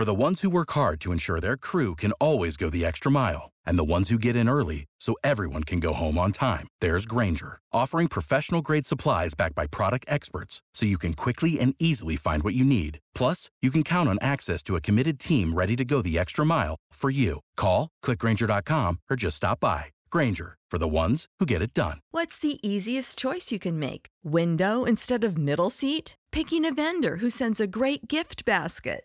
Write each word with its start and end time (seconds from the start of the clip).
For 0.00 0.14
the 0.14 0.24
ones 0.24 0.40
who 0.40 0.48
work 0.48 0.70
hard 0.72 0.98
to 1.02 1.12
ensure 1.12 1.40
their 1.40 1.58
crew 1.58 1.94
can 1.94 2.12
always 2.12 2.56
go 2.56 2.70
the 2.70 2.86
extra 2.86 3.12
mile, 3.12 3.50
and 3.66 3.78
the 3.78 3.84
ones 3.84 4.08
who 4.08 4.16
get 4.16 4.34
in 4.34 4.48
early 4.48 4.86
so 4.98 5.14
everyone 5.22 5.62
can 5.62 5.78
go 5.78 5.92
home 5.92 6.16
on 6.16 6.32
time, 6.32 6.68
there's 6.80 7.04
Granger, 7.04 7.58
offering 7.70 8.08
professional 8.08 8.62
grade 8.62 8.86
supplies 8.86 9.34
backed 9.34 9.54
by 9.54 9.66
product 9.66 10.06
experts 10.08 10.62
so 10.72 10.86
you 10.86 10.96
can 10.96 11.12
quickly 11.12 11.60
and 11.60 11.74
easily 11.78 12.16
find 12.16 12.42
what 12.42 12.54
you 12.54 12.64
need. 12.64 12.98
Plus, 13.14 13.50
you 13.60 13.70
can 13.70 13.82
count 13.82 14.08
on 14.08 14.18
access 14.22 14.62
to 14.62 14.74
a 14.74 14.80
committed 14.80 15.20
team 15.20 15.52
ready 15.52 15.76
to 15.76 15.84
go 15.84 16.00
the 16.00 16.18
extra 16.18 16.46
mile 16.46 16.76
for 16.94 17.10
you. 17.10 17.40
Call, 17.58 17.90
clickgranger.com, 18.02 19.00
or 19.10 19.16
just 19.16 19.36
stop 19.36 19.60
by. 19.60 19.84
Granger, 20.08 20.56
for 20.70 20.78
the 20.78 20.88
ones 20.88 21.26
who 21.40 21.44
get 21.44 21.60
it 21.60 21.74
done. 21.74 21.98
What's 22.10 22.38
the 22.38 22.58
easiest 22.66 23.18
choice 23.18 23.52
you 23.52 23.58
can 23.58 23.78
make? 23.78 24.06
Window 24.24 24.84
instead 24.84 25.24
of 25.24 25.36
middle 25.36 25.68
seat? 25.68 26.14
Picking 26.32 26.64
a 26.64 26.72
vendor 26.72 27.16
who 27.16 27.28
sends 27.28 27.60
a 27.60 27.66
great 27.66 28.08
gift 28.08 28.46
basket? 28.46 29.04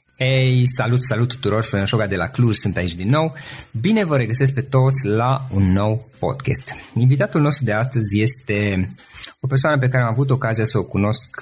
Hei, 0.23 0.65
salut, 0.67 1.03
salut 1.03 1.27
tuturor, 1.27 1.63
Florin 1.63 1.85
Șoga 1.85 2.07
de 2.07 2.15
la 2.15 2.27
Cluj, 2.27 2.55
sunt 2.55 2.77
aici 2.77 2.93
din 2.93 3.09
nou. 3.09 3.33
Bine 3.71 4.05
vă 4.05 4.17
regăsesc 4.17 4.53
pe 4.53 4.61
toți 4.61 5.05
la 5.05 5.47
un 5.53 5.71
nou 5.71 6.09
podcast. 6.19 6.73
Invitatul 6.93 7.41
nostru 7.41 7.63
de 7.63 7.71
astăzi 7.71 8.19
este 8.19 8.89
o 9.39 9.47
persoană 9.47 9.77
pe 9.79 9.87
care 9.87 10.03
am 10.03 10.09
avut 10.09 10.29
ocazia 10.29 10.65
să 10.65 10.77
o 10.77 10.83
cunosc, 10.83 11.39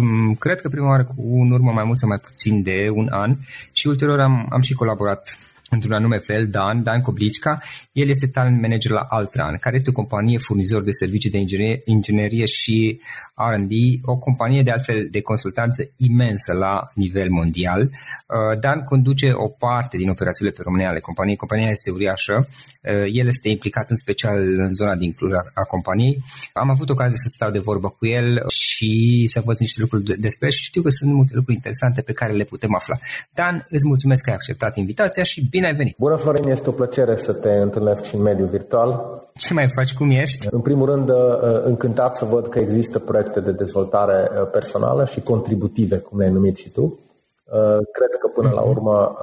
mm, 0.00 0.34
cred 0.34 0.60
că 0.60 0.68
prima 0.68 0.88
oară 0.88 1.04
cu 1.04 1.42
în 1.42 1.50
urmă 1.50 1.72
mai 1.72 1.84
mult 1.84 1.98
sau 1.98 2.08
mai 2.08 2.18
puțin 2.18 2.62
de 2.62 2.88
un 2.92 3.08
an 3.10 3.36
și 3.72 3.86
ulterior 3.86 4.20
am, 4.20 4.46
am 4.50 4.60
și 4.60 4.74
colaborat 4.74 5.38
într-un 5.70 5.92
anume 5.92 6.18
fel, 6.18 6.48
Dan, 6.48 6.82
Dan 6.82 7.00
Koblichka. 7.00 7.62
El 7.94 8.08
este 8.08 8.26
talent 8.26 8.60
manager 8.60 8.90
la 8.90 9.06
Altran, 9.08 9.56
care 9.56 9.74
este 9.74 9.90
o 9.90 9.92
companie 9.92 10.38
furnizor 10.38 10.82
de 10.82 10.90
servicii 10.90 11.30
de 11.30 11.38
inginerie, 11.38 11.82
inginerie 11.84 12.44
și 12.44 13.00
R&D, 13.34 13.72
o 14.04 14.16
companie 14.16 14.62
de 14.62 14.70
altfel 14.70 15.08
de 15.10 15.20
consultanță 15.20 15.90
imensă 15.96 16.52
la 16.52 16.90
nivel 16.94 17.30
mondial. 17.30 17.80
Uh, 17.80 18.58
Dan 18.60 18.84
conduce 18.84 19.30
o 19.32 19.48
parte 19.48 19.96
din 19.96 20.08
operațiile 20.08 20.50
pe 20.50 20.62
România 20.62 20.88
ale 20.88 21.00
companiei. 21.00 21.36
Compania 21.36 21.70
este 21.70 21.90
uriașă. 21.90 22.48
Uh, 22.82 23.10
el 23.12 23.26
este 23.26 23.48
implicat 23.50 23.90
în 23.90 23.96
special 23.96 24.38
în 24.38 24.74
zona 24.74 24.94
din 24.94 25.12
Cluj 25.12 25.32
a 25.54 25.64
companiei. 25.68 26.22
Am 26.52 26.70
avut 26.70 26.90
ocazia 26.90 27.16
să 27.16 27.28
stau 27.34 27.50
de 27.50 27.58
vorbă 27.58 27.88
cu 27.88 28.06
el 28.06 28.42
și 28.48 29.24
să 29.26 29.42
văd 29.44 29.58
niște 29.58 29.80
lucruri 29.80 30.20
despre 30.20 30.50
și 30.50 30.64
știu 30.64 30.82
că 30.82 30.90
sunt 30.90 31.12
multe 31.12 31.34
lucruri 31.34 31.56
interesante 31.56 32.02
pe 32.02 32.12
care 32.12 32.32
le 32.32 32.44
putem 32.44 32.74
afla. 32.74 32.98
Dan, 33.34 33.66
îți 33.70 33.86
mulțumesc 33.86 34.22
că 34.22 34.30
ai 34.30 34.36
acceptat 34.36 34.76
invitația 34.76 35.22
și 35.22 35.46
bine 35.50 35.66
ai 35.66 35.74
venit! 35.74 35.96
Bună, 35.98 36.16
Florin! 36.16 36.48
Este 36.48 36.68
o 36.68 36.72
plăcere 36.72 37.16
să 37.16 37.32
te 37.32 37.48
întâlnesc 37.48 37.82
și 38.02 38.14
în 38.14 38.22
mediul 38.22 38.48
virtual. 38.48 39.22
Ce 39.34 39.54
mai 39.54 39.68
faci? 39.74 39.94
Cum 39.94 40.10
ești? 40.10 40.48
În 40.50 40.60
primul 40.60 40.86
rând, 40.88 41.08
uh, 41.08 41.16
încântat 41.62 42.16
să 42.16 42.24
văd 42.24 42.48
că 42.48 42.58
există 42.58 42.98
proiecte 42.98 43.40
de 43.40 43.52
dezvoltare 43.52 44.30
uh, 44.30 44.48
personală 44.50 45.04
și 45.04 45.20
contributive, 45.20 45.96
cum 45.96 46.18
le-ai 46.18 46.30
numit 46.30 46.56
și 46.56 46.70
tu. 46.70 46.82
Uh, 46.82 47.78
cred 47.92 48.10
că 48.20 48.28
până 48.34 48.50
la 48.50 48.60
mhm. 48.60 48.70
urmă 48.70 49.16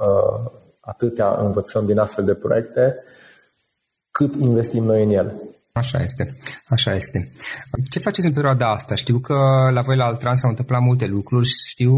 atâtea 0.80 1.36
învățăm 1.40 1.86
din 1.86 1.98
astfel 1.98 2.24
de 2.24 2.34
proiecte 2.34 3.04
cât 4.10 4.34
investim 4.34 4.84
noi 4.84 5.02
în 5.02 5.10
ele. 5.10 5.34
Așa 5.74 5.98
este, 5.98 6.36
așa 6.68 6.94
este. 6.94 7.32
Ce 7.90 7.98
faceți 7.98 8.26
în 8.26 8.32
perioada 8.32 8.70
asta? 8.70 8.94
Știu 8.94 9.18
că 9.18 9.34
la 9.72 9.80
voi 9.80 9.96
la 9.96 10.04
Altran 10.04 10.36
s-au 10.36 10.50
întâmplat 10.50 10.80
multe 10.80 11.06
lucruri. 11.06 11.48
Știu 11.68 11.94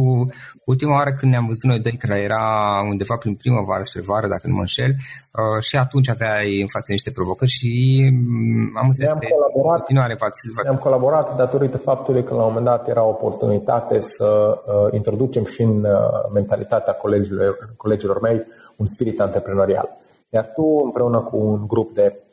ultima 0.64 0.94
oară 0.94 1.12
când 1.12 1.32
ne-am 1.32 1.46
văzut 1.46 1.62
noi 1.62 1.80
doi, 1.80 1.96
care 1.96 2.20
era 2.20 2.44
undeva 2.88 3.16
prin 3.16 3.34
primăvară 3.34 3.82
spre 3.82 4.00
vară, 4.00 4.28
dacă 4.28 4.48
nu 4.48 4.54
mă 4.54 4.60
înșel, 4.60 4.90
uh, 4.90 5.62
și 5.62 5.76
atunci 5.76 6.08
aveai 6.08 6.60
în 6.60 6.66
față 6.66 6.92
niște 6.92 7.10
provocări 7.10 7.50
și 7.50 7.72
mm, 8.12 8.70
am 8.80 8.86
înțeles 8.86 9.10
că 9.10 9.26
colaborat, 9.28 9.78
continuare 9.78 10.16
v-ați... 10.18 10.40
Ne-am 10.62 10.76
colaborat 10.76 11.36
datorită 11.36 11.78
faptului 11.78 12.24
că 12.24 12.34
la 12.34 12.42
un 12.42 12.46
moment 12.46 12.64
dat 12.64 12.88
era 12.88 13.02
o 13.02 13.08
oportunitate 13.08 14.00
să 14.00 14.60
uh, 14.66 14.92
introducem 14.92 15.44
și 15.44 15.62
în 15.62 15.84
uh, 15.84 15.92
mentalitatea 16.32 16.92
colegilor, 16.92 17.74
colegilor 17.76 18.20
mei 18.20 18.46
un 18.76 18.86
spirit 18.86 19.20
antreprenorial. 19.20 19.88
Iar 20.28 20.46
tu, 20.46 20.80
împreună 20.84 21.20
cu 21.20 21.36
un 21.36 21.66
grup 21.66 21.94
de 21.94 22.23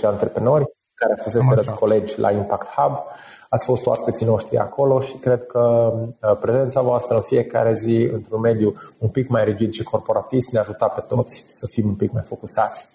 10-12 0.00 0.02
antreprenori 0.02 0.64
care 0.94 1.20
fost 1.22 1.70
colegi 1.70 2.20
la 2.20 2.30
Impact 2.30 2.66
Hub. 2.66 3.02
Ați 3.48 3.64
fost 3.64 3.86
oaspeții 3.86 4.26
noștri 4.26 4.56
acolo 4.56 5.00
și 5.00 5.16
cred 5.16 5.46
că 5.46 5.92
uh, 5.96 6.36
prezența 6.40 6.80
voastră 6.80 7.14
în 7.14 7.22
fiecare 7.22 7.74
zi 7.74 8.08
într-un 8.12 8.40
mediu 8.40 8.74
un 8.98 9.08
pic 9.08 9.28
mai 9.28 9.44
rigid 9.44 9.72
și 9.72 9.82
corporatist 9.82 10.48
ne 10.52 10.58
ajuta 10.58 10.88
pe 10.88 11.00
toți 11.00 11.44
să 11.48 11.66
fim 11.66 11.88
un 11.88 11.94
pic 11.94 12.12
mai 12.12 12.22
focusați. 12.26 12.86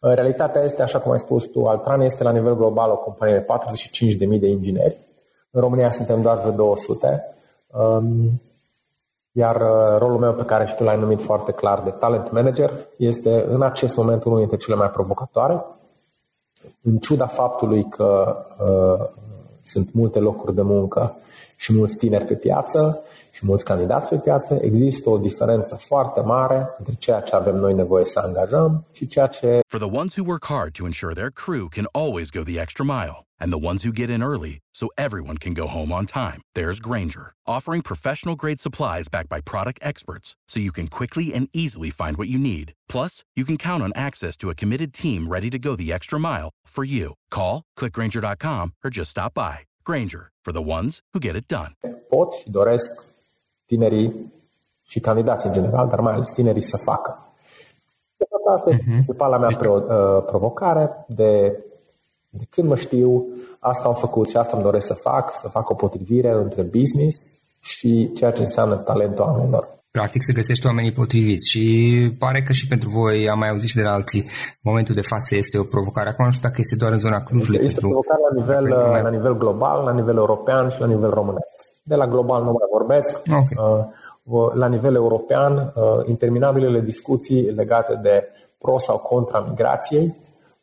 Uh, 0.00 0.14
realitatea 0.14 0.62
este, 0.62 0.82
așa 0.82 1.00
cum 1.00 1.12
ai 1.12 1.18
spus 1.18 1.44
tu, 1.44 1.66
Altran 1.66 2.00
este 2.00 2.22
la 2.22 2.30
nivel 2.30 2.56
global 2.56 2.90
o 2.90 2.96
companie 2.96 3.34
de 3.34 3.46
45.000 4.34 4.40
de 4.40 4.46
ingineri. 4.46 4.96
În 5.50 5.60
România 5.60 5.90
suntem 5.90 6.22
doar 6.22 6.38
vreo 6.38 6.52
200. 6.52 7.36
Um, 9.34 9.42
iar 9.42 9.56
uh, 9.56 9.98
rolul 9.98 10.18
meu 10.18 10.32
pe 10.32 10.44
care 10.44 10.66
și 10.66 10.74
tu 10.74 10.82
l-ai 10.82 10.98
numit 10.98 11.22
foarte 11.22 11.52
clar 11.52 11.80
de 11.80 11.90
talent 11.90 12.30
manager 12.30 12.70
este 12.96 13.44
în 13.48 13.62
acest 13.62 13.96
moment 13.96 14.24
unul 14.24 14.38
dintre 14.38 14.56
cele 14.56 14.76
mai 14.76 14.90
provocatoare. 14.90 15.64
În 16.82 16.98
ciuda 16.98 17.26
faptului 17.26 17.88
că 17.88 18.36
uh, 18.58 19.08
sunt 19.62 19.92
multe 19.92 20.18
locuri 20.18 20.54
de 20.54 20.62
muncă 20.62 21.16
și 21.56 21.72
mulți 21.72 21.96
tineri 21.96 22.24
pe 22.24 22.34
piață 22.34 23.02
și 23.30 23.46
mulți 23.46 23.64
candidați 23.64 24.08
pe 24.08 24.16
piață, 24.16 24.58
există 24.60 25.10
o 25.10 25.18
diferență 25.18 25.74
foarte 25.74 26.20
mare 26.20 26.74
între 26.78 26.94
ceea 26.98 27.20
ce 27.20 27.34
avem 27.34 27.56
noi 27.56 27.74
nevoie 27.74 28.04
să 28.04 28.18
angajăm 28.24 28.84
și 28.92 29.06
ceea 29.06 29.26
ce... 29.26 29.60
For 29.66 29.80
the 29.80 29.98
ones 29.98 30.16
who 30.16 30.24
work 30.26 30.44
hard 30.46 30.72
to 30.72 30.84
ensure 30.84 31.14
their 31.14 31.30
crew 31.30 31.68
can 31.68 31.86
always 31.92 32.30
go 32.30 32.42
the 32.42 32.60
extra 32.60 32.84
mile 32.84 33.26
and 33.42 33.52
the 33.52 33.66
ones 33.70 33.82
who 33.82 33.92
get 33.92 34.08
in 34.08 34.22
early 34.22 34.60
so 34.72 34.88
everyone 34.96 35.36
can 35.36 35.52
go 35.52 35.66
home 35.66 35.92
on 35.92 36.06
time, 36.06 36.40
there's 36.54 36.80
Granger, 36.80 37.34
offering 37.46 37.82
professional 37.82 38.36
grade 38.36 38.60
supplies 38.60 39.08
backed 39.08 39.28
by 39.28 39.40
product 39.40 39.78
experts 39.82 40.36
so 40.48 40.60
you 40.60 40.72
can 40.72 40.86
quickly 40.86 41.34
and 41.34 41.48
easily 41.52 41.90
find 41.90 42.16
what 42.16 42.28
you 42.28 42.38
need. 42.38 42.72
Plus, 42.88 43.24
you 43.36 43.44
can 43.44 43.56
count 43.56 43.82
on 43.82 43.92
access 43.94 44.36
to 44.36 44.48
a 44.48 44.54
committed 44.54 44.94
team 44.94 45.26
ready 45.26 45.50
to 45.50 45.58
go 45.58 45.76
the 45.76 45.92
extra 45.92 46.18
mile 46.18 46.50
for 46.64 46.84
you. 46.84 47.14
Call, 47.30 47.62
clickgranger.com 47.78 48.72
or 48.84 48.90
just 48.90 49.10
stop 49.10 49.34
by. 49.34 49.58
Granger, 49.84 50.30
for 50.44 50.52
the 50.52 50.62
ones 50.62 51.00
who 51.12 51.20
get 51.20 51.36
it 51.36 51.48
done. 51.48 51.72
Pot 52.08 52.32
și 52.32 52.50
doresc 52.50 53.04
tinerii 53.64 54.32
și 54.82 55.00
candidații 55.00 55.48
în 55.48 55.54
general, 55.54 55.88
dar 55.88 56.00
mai 56.00 56.12
ales 56.12 56.28
tinerii 56.28 56.62
să 56.62 56.76
facă. 56.76 57.34
De 58.16 58.24
fapt, 58.30 58.58
asta 58.58 58.70
uh-huh. 58.70 58.78
e 58.78 58.82
mhm. 58.82 58.90
principala 58.90 59.38
mea 59.38 59.56
pro, 59.56 59.72
uh, 59.72 60.24
provocare 60.26 61.04
de, 61.08 61.58
de 62.34 62.44
când 62.50 62.68
mă 62.68 62.76
știu, 62.76 63.26
asta 63.58 63.88
am 63.88 63.94
făcut 63.94 64.28
și 64.28 64.36
asta 64.36 64.56
îmi 64.56 64.64
doresc 64.64 64.86
să 64.86 64.94
fac, 64.94 65.32
să 65.40 65.48
fac 65.48 65.70
o 65.70 65.74
potrivire 65.74 66.30
între 66.30 66.62
business 66.62 67.16
și 67.60 68.12
ceea 68.14 68.30
ce 68.30 68.42
înseamnă 68.42 68.74
talentul 68.74 69.24
oamenilor. 69.24 69.68
Practic 69.90 70.22
să 70.22 70.32
găsești 70.32 70.66
oamenii 70.66 70.92
potriviți 70.92 71.50
și 71.50 71.64
pare 72.18 72.42
că 72.42 72.52
și 72.52 72.66
pentru 72.66 72.88
voi, 72.88 73.28
am 73.28 73.38
mai 73.38 73.48
auzit 73.48 73.68
și 73.68 73.76
de 73.76 73.82
la 73.82 73.92
alții, 73.92 74.24
momentul 74.60 74.94
de 74.94 75.00
față 75.00 75.36
este 75.36 75.58
o 75.58 75.62
provocare. 75.62 76.08
Acum 76.08 76.24
nu 76.24 76.30
știu 76.30 76.48
dacă 76.48 76.60
este 76.60 76.76
doar 76.76 76.92
în 76.92 76.98
zona 76.98 77.22
Clujului. 77.22 77.60
Este, 77.60 77.68
este 77.68 77.86
o 77.86 77.88
provocare 77.88 78.20
la 78.28 78.40
nivel, 78.40 78.64
la 79.02 79.10
nivel 79.10 79.38
global, 79.38 79.84
la 79.84 79.92
nivel 79.92 80.16
european 80.16 80.70
și 80.70 80.80
la 80.80 80.86
nivel 80.86 81.10
românesc. 81.10 81.56
De 81.82 81.94
la 81.94 82.06
global 82.06 82.42
nu 82.42 82.50
mai 82.50 82.68
vorbesc. 82.70 83.20
Okay. 83.26 83.56
Uh, 84.22 84.52
la 84.54 84.68
nivel 84.68 84.94
european, 84.94 85.72
uh, 85.74 85.82
interminabilele 86.06 86.80
discuții 86.80 87.42
legate 87.42 87.98
de 88.02 88.24
pro 88.58 88.78
sau 88.78 88.98
contra 88.98 89.44
migrației. 89.48 90.16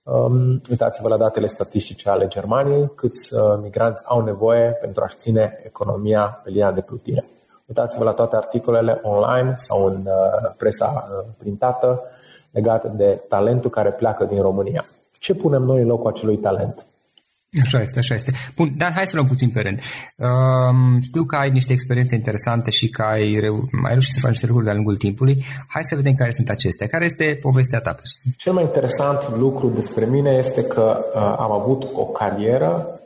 Um, 0.03 0.61
uitați-vă 0.69 1.07
la 1.07 1.17
datele 1.17 1.47
statistice 1.47 2.09
ale 2.09 2.27
Germaniei, 2.27 2.91
câți 2.95 3.33
uh, 3.33 3.41
migranți 3.61 4.03
au 4.07 4.21
nevoie 4.21 4.77
pentru 4.81 5.03
a-și 5.03 5.17
ține 5.17 5.59
economia 5.63 6.41
pe 6.43 6.49
linia 6.49 6.71
de 6.71 6.81
plutire. 6.81 7.25
Uitați-vă 7.65 8.03
la 8.03 8.11
toate 8.13 8.35
articolele 8.35 8.99
online 9.03 9.53
sau 9.57 9.85
în 9.85 10.07
presa 10.57 11.07
printată 11.37 12.01
legate 12.51 12.87
de 12.87 13.23
talentul 13.27 13.69
care 13.69 13.91
pleacă 13.91 14.25
din 14.25 14.41
România. 14.41 14.85
Ce 15.19 15.35
punem 15.35 15.63
noi 15.63 15.81
în 15.81 15.87
locul 15.87 16.09
acelui 16.09 16.37
talent? 16.37 16.85
Așa 17.61 17.81
este, 17.81 17.99
așa 17.99 18.15
este. 18.15 18.31
Bun, 18.55 18.73
dar 18.77 18.91
hai 18.91 19.05
să 19.05 19.15
luăm 19.15 19.27
puțin 19.27 19.49
pe 19.49 19.61
rând. 19.61 19.79
Um, 20.15 20.99
știu 20.99 21.23
că 21.23 21.35
ai 21.35 21.49
niște 21.49 21.73
experiențe 21.73 22.15
interesante 22.15 22.69
și 22.69 22.89
că 22.89 23.01
ai, 23.01 23.39
reu- 23.39 23.69
ai 23.83 23.91
reușit 23.91 24.13
să 24.13 24.19
faci 24.19 24.29
niște 24.29 24.45
lucruri 24.45 24.65
de-a 24.65 24.75
lungul 24.75 24.97
timpului. 24.97 25.45
Hai 25.67 25.83
să 25.83 25.95
vedem 25.95 26.13
care 26.13 26.31
sunt 26.31 26.49
acestea. 26.49 26.87
Care 26.87 27.05
este 27.05 27.37
povestea 27.41 27.79
ta? 27.79 27.95
Cel 28.37 28.53
mai 28.53 28.63
interesant 28.63 29.37
lucru 29.37 29.67
despre 29.67 30.05
mine 30.05 30.29
este 30.29 30.63
că 30.63 31.05
uh, 31.13 31.21
am 31.21 31.51
avut 31.51 31.87
o 31.93 32.05
carieră 32.05 32.99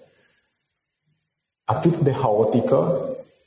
atât 1.63 1.97
de 1.97 2.11
haotică 2.11 2.99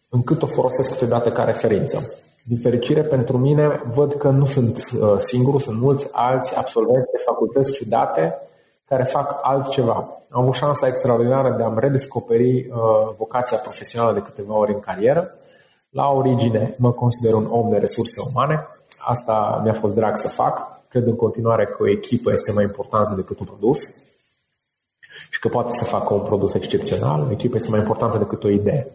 încât 0.09 0.43
o 0.43 0.47
folosesc 0.47 0.91
câteodată 0.91 1.33
ca 1.33 1.45
referință. 1.45 2.15
Din 2.43 2.59
fericire 2.59 3.03
pentru 3.03 3.39
mine, 3.39 3.81
văd 3.95 4.15
că 4.15 4.29
nu 4.29 4.47
sunt 4.47 4.91
uh, 5.01 5.17
singur, 5.19 5.61
sunt 5.61 5.81
mulți 5.81 6.09
alți 6.13 6.55
absolvenți 6.55 7.11
de 7.11 7.23
facultăți 7.25 7.73
ciudate 7.73 8.35
care 8.87 9.03
fac 9.03 9.39
altceva. 9.43 10.21
Am 10.31 10.41
avut 10.41 10.55
șansa 10.55 10.87
extraordinară 10.87 11.51
de 11.57 11.63
a-mi 11.63 11.81
redescoperi 11.81 12.57
uh, 12.57 13.15
vocația 13.17 13.57
profesională 13.57 14.13
de 14.13 14.23
câteva 14.23 14.55
ori 14.55 14.73
în 14.73 14.81
carieră. 14.81 15.35
La 15.91 16.11
origine 16.11 16.75
mă 16.79 16.93
consider 16.93 17.33
un 17.33 17.47
om 17.51 17.71
de 17.71 17.77
resurse 17.77 18.21
umane. 18.31 18.67
Asta 18.99 19.61
mi-a 19.63 19.73
fost 19.73 19.95
drag 19.95 20.17
să 20.17 20.29
fac. 20.29 20.81
Cred 20.89 21.07
în 21.07 21.17
continuare 21.17 21.67
că 21.67 21.83
o 21.83 21.89
echipă 21.89 22.33
este 22.33 22.53
mai 22.53 22.65
importantă 22.65 23.15
decât 23.15 23.39
un 23.39 23.47
produs 23.47 23.81
și 25.31 25.41
că 25.41 25.49
poate 25.49 25.73
să 25.73 25.85
facă 25.85 26.15
un 26.15 26.21
produs 26.21 26.55
excepțional. 26.55 27.29
Echipa 27.31 27.57
este 27.57 27.71
mai 27.71 27.79
importantă 27.79 28.19
decât 28.19 28.45
o 28.45 28.49
idee. 28.49 28.87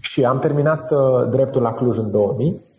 Și 0.00 0.24
am 0.24 0.38
terminat 0.38 0.90
uh, 0.90 1.28
dreptul 1.28 1.62
la 1.62 1.74
Cluj 1.74 1.98
în 1.98 2.10
2000 2.10 2.46
Uh, 2.46 2.69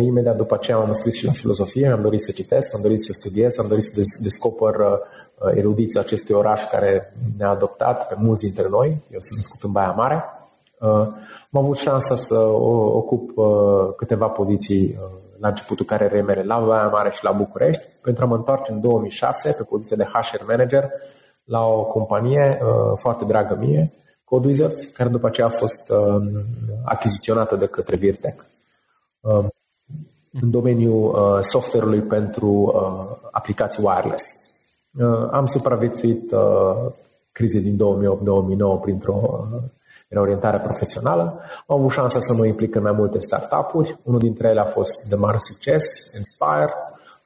imediat 0.00 0.36
după 0.36 0.54
aceea 0.54 0.76
m-am 0.76 0.88
înscris 0.88 1.14
și 1.14 1.24
la 1.24 1.32
filozofie, 1.32 1.88
am 1.88 2.02
dorit 2.02 2.20
să 2.20 2.32
citesc, 2.32 2.74
am 2.74 2.80
dorit 2.80 3.00
să 3.00 3.12
studiez, 3.12 3.58
am 3.58 3.68
dorit 3.68 3.82
să 3.82 4.18
descoper 4.22 4.74
uh, 4.74 5.52
erudiția 5.54 6.00
acestui 6.00 6.34
oraș 6.34 6.68
care 6.68 7.14
ne-a 7.36 7.48
adoptat 7.48 8.08
pe 8.08 8.14
mulți 8.18 8.44
dintre 8.44 8.68
noi. 8.68 8.88
Eu 8.88 9.20
sunt 9.20 9.36
născut 9.36 9.62
în 9.62 9.72
Baia 9.72 9.90
Mare. 9.90 10.24
Uh, 10.80 10.90
am 11.50 11.62
avut 11.62 11.76
șansa 11.76 12.16
să 12.16 12.38
ocup 12.38 13.30
câteva 13.96 14.28
poziții 14.28 14.98
la 15.38 15.48
începutul 15.48 15.86
carierei 15.86 16.22
mele 16.22 16.42
la 16.42 16.58
Baia 16.58 16.88
Mare 16.88 17.10
și 17.10 17.24
la 17.24 17.32
București, 17.32 17.82
pentru 18.00 18.24
a 18.24 18.26
mă 18.26 18.34
întoarce 18.34 18.72
în 18.72 18.80
2006 18.80 19.52
pe 19.52 19.62
poziția 19.62 19.96
de 19.96 20.04
HR 20.12 20.44
manager 20.46 20.90
la 21.44 21.66
o 21.66 21.84
companie 21.84 22.58
foarte 22.96 23.24
dragă 23.24 23.56
mie, 23.60 23.92
Codewizards, 24.24 24.84
care 24.84 25.08
după 25.08 25.26
aceea 25.26 25.46
a 25.46 25.50
fost 25.50 25.92
achiziționată 26.84 27.56
de 27.56 27.66
către 27.66 27.96
Virtec 27.96 28.44
în 30.40 30.50
domeniul 30.50 31.04
uh, 31.04 31.38
software-ului 31.40 32.00
pentru 32.00 32.48
uh, 32.48 33.16
aplicații 33.30 33.82
wireless. 33.84 34.52
Uh, 34.98 35.28
am 35.30 35.46
supraviețuit 35.46 36.32
uh, 36.32 36.92
crize 37.32 37.58
din 37.58 37.76
2008-2009 37.76 38.80
printr-o 38.80 39.20
uh, 39.22 39.62
reorientare 40.08 40.58
profesională. 40.58 41.40
Am 41.66 41.78
avut 41.78 41.90
șansa 41.90 42.20
să 42.20 42.34
mă 42.34 42.46
implic 42.46 42.74
în 42.74 42.82
mai 42.82 42.92
multe 42.92 43.20
startup-uri. 43.20 43.98
Unul 44.02 44.18
dintre 44.18 44.48
ele 44.48 44.60
a 44.60 44.64
fost 44.64 45.08
de 45.08 45.14
mare 45.14 45.36
succes, 45.38 45.84
Inspire, 46.16 46.72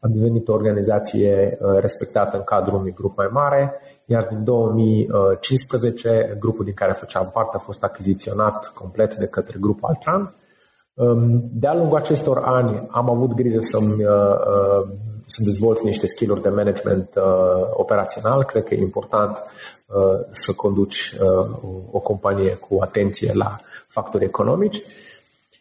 a 0.00 0.08
devenit 0.08 0.48
o 0.48 0.52
organizație 0.52 1.58
uh, 1.60 1.78
respectată 1.80 2.36
în 2.36 2.44
cadrul 2.44 2.78
unui 2.78 2.92
grup 2.92 3.16
mai 3.16 3.28
mare, 3.30 3.72
iar 4.04 4.24
din 4.24 4.44
2015 4.44 6.36
grupul 6.40 6.64
din 6.64 6.74
care 6.74 6.92
făceam 6.92 7.30
parte 7.32 7.56
a 7.56 7.60
fost 7.60 7.82
achiziționat 7.82 8.72
complet 8.74 9.14
de 9.14 9.26
către 9.26 9.56
grupul 9.60 9.88
Altran. 9.88 10.34
Um, 10.98 11.50
de-a 11.52 11.74
lungul 11.74 11.96
acestor 11.96 12.38
ani 12.44 12.86
am 12.90 13.10
avut 13.10 13.34
grijă 13.34 13.60
să-mi, 13.60 14.04
uh, 14.04 14.34
uh, 14.84 14.88
să 15.26 15.42
dezvolt 15.44 15.82
niște 15.82 16.06
skill-uri 16.06 16.42
de 16.42 16.48
management 16.48 17.14
operațional. 17.72 18.44
Cred 18.44 18.64
că 18.64 18.74
e 18.74 18.80
important 18.80 19.36
să 20.30 20.52
conduci 20.52 21.16
o 21.90 21.98
companie 21.98 22.54
cu 22.54 22.76
atenție 22.80 23.32
la 23.34 23.60
factori 23.88 24.24
economici 24.24 24.82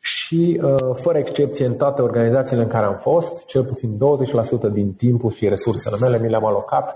și, 0.08 0.62
uh, 0.64 0.76
fără 0.94 1.18
excepție, 1.18 1.66
în 1.66 1.74
toate 1.74 2.02
organizațiile 2.02 2.62
în 2.62 2.68
care 2.68 2.86
am 2.86 2.98
fost, 3.02 3.46
cel 3.46 3.64
puțin 3.64 3.98
20% 3.98 4.70
din 4.72 4.94
timpul 4.94 5.32
și 5.32 5.48
resursele 5.48 5.98
mele 5.98 6.20
mi 6.20 6.30
le-am 6.30 6.46
alocat 6.46 6.96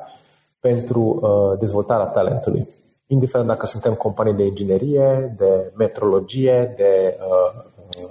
pentru 0.60 1.02
uh, 1.02 1.60
dezvoltarea 1.60 2.06
talentului. 2.06 2.68
Indiferent 3.08 3.48
dacă 3.48 3.66
suntem 3.66 3.94
companii 3.94 4.34
de 4.34 4.46
inginerie, 4.46 5.36
de 5.38 5.72
metrologie, 5.76 6.74
de 6.78 7.18
uh, 7.20 7.64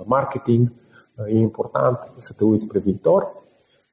marketing, 0.04 0.73
e 1.28 1.38
important 1.38 2.12
să 2.16 2.33
te 2.37 2.45
uiți 2.45 2.64
spre 2.64 2.78
viitor, 2.78 3.38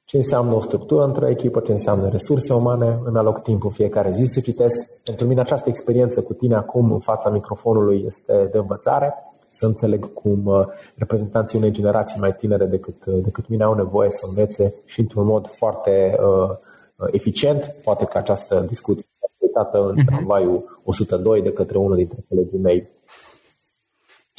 ce 0.05 0.17
înseamnă 0.17 0.53
o 0.53 0.61
structură 0.61 1.03
într-o 1.03 1.27
echipă, 1.27 1.59
ce 1.59 1.71
înseamnă 1.71 2.09
resurse 2.09 2.53
umane, 2.53 2.99
în 3.03 3.15
aloc 3.15 3.41
timp 3.41 3.63
în 3.63 3.69
fiecare 3.69 4.11
zi 4.11 4.25
să 4.25 4.39
citesc. 4.39 4.89
Pentru 5.03 5.27
mine 5.27 5.39
această 5.39 5.69
experiență 5.69 6.21
cu 6.21 6.33
tine 6.33 6.55
acum 6.55 6.91
în 6.91 6.99
fața 6.99 7.29
microfonului 7.29 8.03
este 8.05 8.49
de 8.51 8.57
învățare 8.57 9.13
să 9.49 9.65
înțeleg 9.65 10.13
cum 10.13 10.45
uh, 10.45 10.65
reprezentanții 10.95 11.57
unei 11.57 11.71
generații 11.71 12.19
mai 12.19 12.35
tinere 12.35 12.65
decât, 12.65 13.05
uh, 13.05 13.23
decât 13.23 13.47
mine 13.47 13.63
au 13.63 13.73
nevoie 13.73 14.09
să 14.09 14.25
învețe 14.27 14.73
și 14.85 14.99
într-un 14.99 15.25
mod 15.25 15.47
foarte 15.47 16.17
uh, 16.19 16.49
uh 16.95 17.07
eficient. 17.11 17.75
Poate 17.83 18.05
că 18.05 18.17
această 18.17 18.59
discuție 18.67 19.07
a 19.19 19.31
uitată 19.37 19.87
în 19.87 20.01
uh-huh. 20.01 20.05
tramvaiul 20.05 20.81
102 20.83 21.41
de 21.41 21.51
către 21.51 21.77
unul 21.77 21.95
dintre 21.95 22.25
colegii 22.29 22.59
mei. 22.59 22.89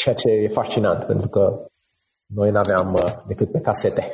Ceea 0.02 0.14
ce 0.14 0.28
e 0.28 0.48
fascinant, 0.48 1.04
pentru 1.04 1.28
că 1.28 1.66
noi 2.26 2.50
nu 2.50 2.58
aveam 2.58 2.94
uh, 2.94 3.14
decât 3.26 3.52
pe 3.52 3.60
casete. 3.60 4.10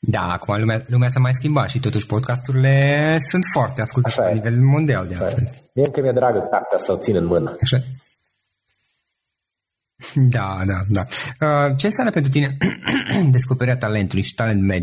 Da, 0.00 0.32
acum 0.32 0.58
lumea, 0.58 0.80
lumea 0.86 1.08
s-a 1.08 1.18
mai 1.20 1.34
schimbat 1.34 1.68
și 1.68 1.80
totuși 1.80 2.06
podcasturile 2.06 3.16
sunt 3.30 3.44
foarte 3.52 3.80
ascultate 3.80 4.20
la 4.20 4.30
nivel 4.30 4.60
mondial 4.60 5.06
de 5.06 5.14
altfel. 5.14 5.50
Mie 5.74 5.84
încă 5.84 6.00
mi-e 6.00 6.12
dragă 6.12 6.38
cartea 6.38 6.78
să 6.78 6.92
o 6.92 6.96
țin 6.96 7.16
în 7.16 7.24
mână. 7.24 7.56
Așa. 7.62 7.78
Da, 10.36 10.58
da, 10.66 10.78
da. 10.88 11.06
Uh, 11.46 11.76
ce 11.76 11.86
înseamnă 11.86 12.12
pentru 12.12 12.30
tine 12.30 12.56
descoperirea 13.30 13.78
talentului 13.78 14.22
și 14.22 14.34
talent 14.34 14.66
man, 14.66 14.82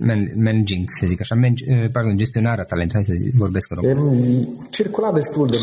man, 0.00 0.32
managing, 0.36 0.88
să 1.00 1.06
zic 1.06 1.20
așa, 1.20 1.34
man, 1.34 1.52
uh, 1.52 1.90
pardon, 1.92 2.16
gestionarea 2.16 2.64
talentului, 2.64 3.04
hai 3.04 3.16
să 3.16 3.24
zic, 3.24 3.34
vorbesc 3.34 3.70
în 3.70 3.76
română. 3.76 4.48
Circula 4.70 5.12
destul 5.12 5.46
de 5.46 5.56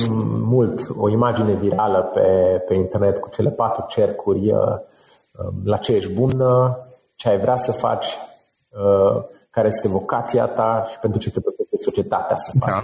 mult 0.44 0.90
o 0.98 1.10
imagine 1.10 1.54
virală 1.56 2.00
pe, 2.14 2.22
pe 2.68 2.74
internet 2.76 3.18
cu 3.18 3.30
cele 3.30 3.50
patru 3.50 3.86
cercuri, 3.88 4.52
uh, 4.52 4.58
um, 5.32 5.62
la 5.64 5.78
ce 5.78 5.96
ești 5.96 6.12
bun, 6.12 6.44
ce 7.16 7.30
ai 7.30 7.40
vrea 7.40 7.56
să 7.56 7.72
faci, 7.72 8.18
care 9.50 9.68
este 9.68 9.88
vocația 9.88 10.46
ta 10.46 10.88
și 10.92 11.00
pentru 11.00 11.20
ce 11.20 11.32
te 11.32 11.40
plătește 11.40 11.78
societatea 11.78 12.36
să 12.36 12.52
faci. 12.60 12.84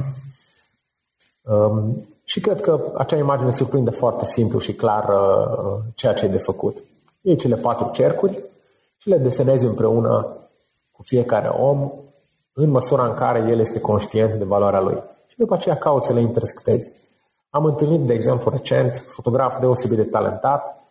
Da. 1.44 1.54
Um, 1.54 2.08
și 2.30 2.40
cred 2.40 2.62
că 2.62 2.92
acea 2.98 3.18
imagine 3.18 3.52
surprinde 3.52 3.90
foarte 3.90 4.26
simplu 4.26 4.60
și 4.60 4.74
clar 4.74 5.10
uh, 5.10 5.78
ceea 5.96 6.14
ce 6.14 6.26
e 6.26 6.28
de 6.28 6.38
făcut. 6.38 6.84
Iei 7.22 7.36
cele 7.36 7.56
patru 7.56 7.90
cercuri 7.94 8.44
și 8.98 9.10
le 9.10 9.18
desenezi 9.18 9.66
împreună 9.66 10.38
cu 10.92 11.02
fiecare 11.04 11.48
om 11.48 11.92
în 12.54 12.70
măsura 12.70 13.06
în 13.06 13.14
care 13.14 13.40
el 13.40 13.60
este 13.60 13.80
conștient 13.80 14.34
de 14.34 14.44
valoarea 14.44 14.82
lui. 14.82 15.04
Și 15.28 15.38
după 15.38 15.54
aceea 15.54 15.78
cauți 15.78 16.08
să 16.08 16.14
le 16.14 16.20
intersectezi. 16.20 16.92
Am 17.50 17.66
întâlnit, 17.66 18.00
de 18.00 18.14
exemplu, 18.14 18.52
recent, 18.52 19.06
fotograf 19.08 19.60
deosebit 19.60 19.98
de 19.98 20.04
talentat, 20.04 20.84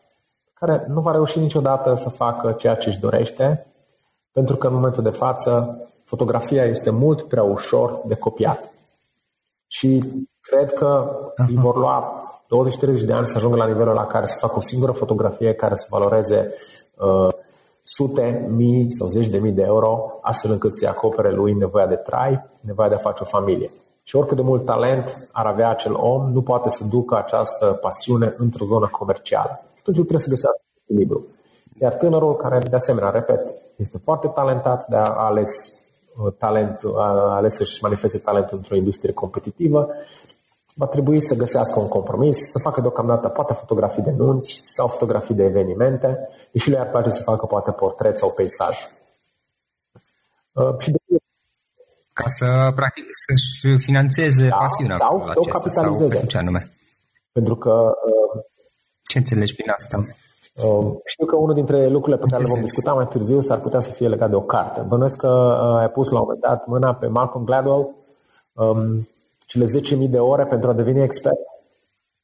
care 0.54 0.84
nu 0.88 1.00
va 1.00 1.12
reuși 1.12 1.38
niciodată 1.38 1.94
să 1.94 2.08
facă 2.08 2.52
ceea 2.52 2.74
ce 2.74 2.88
își 2.88 3.00
dorește, 3.00 3.66
pentru 4.32 4.56
că 4.56 4.66
în 4.66 4.74
momentul 4.74 5.02
de 5.02 5.10
față 5.10 5.80
fotografia 6.04 6.64
este 6.64 6.90
mult 6.90 7.22
prea 7.22 7.42
ușor 7.42 8.00
de 8.04 8.14
copiat. 8.14 8.70
Și 9.68 10.02
Cred 10.50 10.72
că 10.72 11.18
uh-huh. 11.32 11.46
îi 11.46 11.56
vor 11.56 11.76
lua 11.76 12.22
20-30 13.00 13.04
de 13.04 13.12
ani 13.12 13.26
să 13.26 13.36
ajungă 13.36 13.56
la 13.56 13.66
nivelul 13.66 13.94
la 13.94 14.06
care 14.06 14.26
să 14.26 14.36
facă 14.38 14.56
o 14.56 14.60
singură 14.60 14.92
fotografie 14.92 15.52
care 15.52 15.74
să 15.74 15.86
valoreze 15.90 16.54
uh, 16.96 17.28
sute, 17.82 18.46
mii 18.50 18.92
sau 18.92 19.08
zeci 19.08 19.26
de 19.26 19.38
mii 19.38 19.52
de 19.52 19.62
euro, 19.62 20.18
astfel 20.20 20.50
încât 20.50 20.76
să-i 20.76 20.88
acopere 20.88 21.32
lui 21.32 21.52
nevoia 21.52 21.86
de 21.86 21.94
trai, 21.94 22.44
nevoia 22.60 22.88
de 22.88 22.94
a 22.94 22.98
face 22.98 23.22
o 23.22 23.26
familie. 23.26 23.70
Și 24.02 24.16
oricât 24.16 24.36
de 24.36 24.42
mult 24.42 24.64
talent 24.64 25.28
ar 25.32 25.46
avea 25.46 25.68
acel 25.68 25.94
om, 25.94 26.32
nu 26.32 26.42
poate 26.42 26.70
să 26.70 26.84
ducă 26.84 27.16
această 27.16 27.66
pasiune 27.66 28.34
într-o 28.36 28.64
zonă 28.64 28.86
comercială. 28.86 29.60
Și 29.74 29.80
atunci 29.80 29.96
trebuie 29.96 30.18
să 30.18 30.28
găsească 30.28 30.62
echilibru. 30.84 31.26
Iar 31.80 31.94
tânărul 31.94 32.36
care, 32.36 32.58
de 32.58 32.74
asemenea, 32.74 33.10
repet, 33.10 33.54
este 33.76 33.98
foarte 33.98 34.28
talentat, 34.28 34.88
de 34.88 34.96
a 34.96 35.04
ales 35.04 35.66
uh, 35.66 35.78
talent, 36.38 36.80
a 36.96 37.34
ales 37.34 37.54
să-și 37.54 37.82
manifeste 37.82 38.18
talentul 38.18 38.56
într-o 38.56 38.76
industrie 38.76 39.12
competitivă, 39.12 39.88
va 40.74 40.86
trebui 40.86 41.20
să 41.20 41.34
găsească 41.34 41.78
un 41.78 41.88
compromis, 41.88 42.36
să 42.36 42.58
facă 42.58 42.80
deocamdată 42.80 43.28
poate 43.28 43.52
fotografii 43.52 44.02
de 44.02 44.10
nunți 44.10 44.60
sau 44.64 44.88
fotografii 44.88 45.34
de 45.34 45.44
evenimente, 45.44 46.28
deși 46.52 46.70
le 46.70 46.78
ar 46.78 46.90
place 46.90 47.10
să 47.10 47.22
facă 47.22 47.46
poate 47.46 47.70
portret 47.70 48.18
sau 48.18 48.30
peisaj. 48.30 48.88
Uh, 50.52 50.78
și 50.78 50.90
de 50.90 50.98
ca 52.12 52.28
să 52.28 52.72
practic 52.74 53.04
să-și 53.26 53.78
financeze 53.78 54.48
da, 54.48 54.56
pasiunea 54.56 54.96
sau 54.98 55.22
să 55.22 55.32
o 55.34 55.42
capitalizeze. 55.42 56.16
Sau 56.16 56.26
ce 56.26 56.38
anume? 56.38 56.70
Pentru 57.32 57.56
că 57.56 57.70
uh, 57.70 58.42
ce 59.02 59.18
înțelegi 59.18 59.54
prin 59.54 59.70
asta? 59.70 60.06
Uh, 60.64 60.96
știu 61.04 61.26
că 61.26 61.36
unul 61.36 61.54
dintre 61.54 61.88
lucrurile 61.88 62.22
pe 62.22 62.26
care 62.30 62.42
le 62.42 62.48
vom 62.48 62.60
discuta 62.60 62.92
mai 62.92 63.06
târziu 63.06 63.40
s-ar 63.40 63.60
putea 63.60 63.80
să 63.80 63.90
fie 63.90 64.08
legat 64.08 64.30
de 64.30 64.36
o 64.36 64.40
carte. 64.40 64.80
Bănuiesc 64.80 65.16
că 65.16 65.58
uh, 65.62 65.78
ai 65.78 65.90
pus 65.90 66.10
la 66.10 66.18
un 66.18 66.24
moment 66.24 66.42
dat 66.42 66.66
mâna 66.66 66.94
pe 66.94 67.06
Malcolm 67.06 67.44
Gladwell, 67.44 67.94
um, 68.52 69.08
cele 69.46 69.64
10.000 70.04 70.10
de 70.10 70.18
ore 70.18 70.44
pentru 70.44 70.70
a 70.70 70.72
deveni 70.72 71.02
expert? 71.02 71.38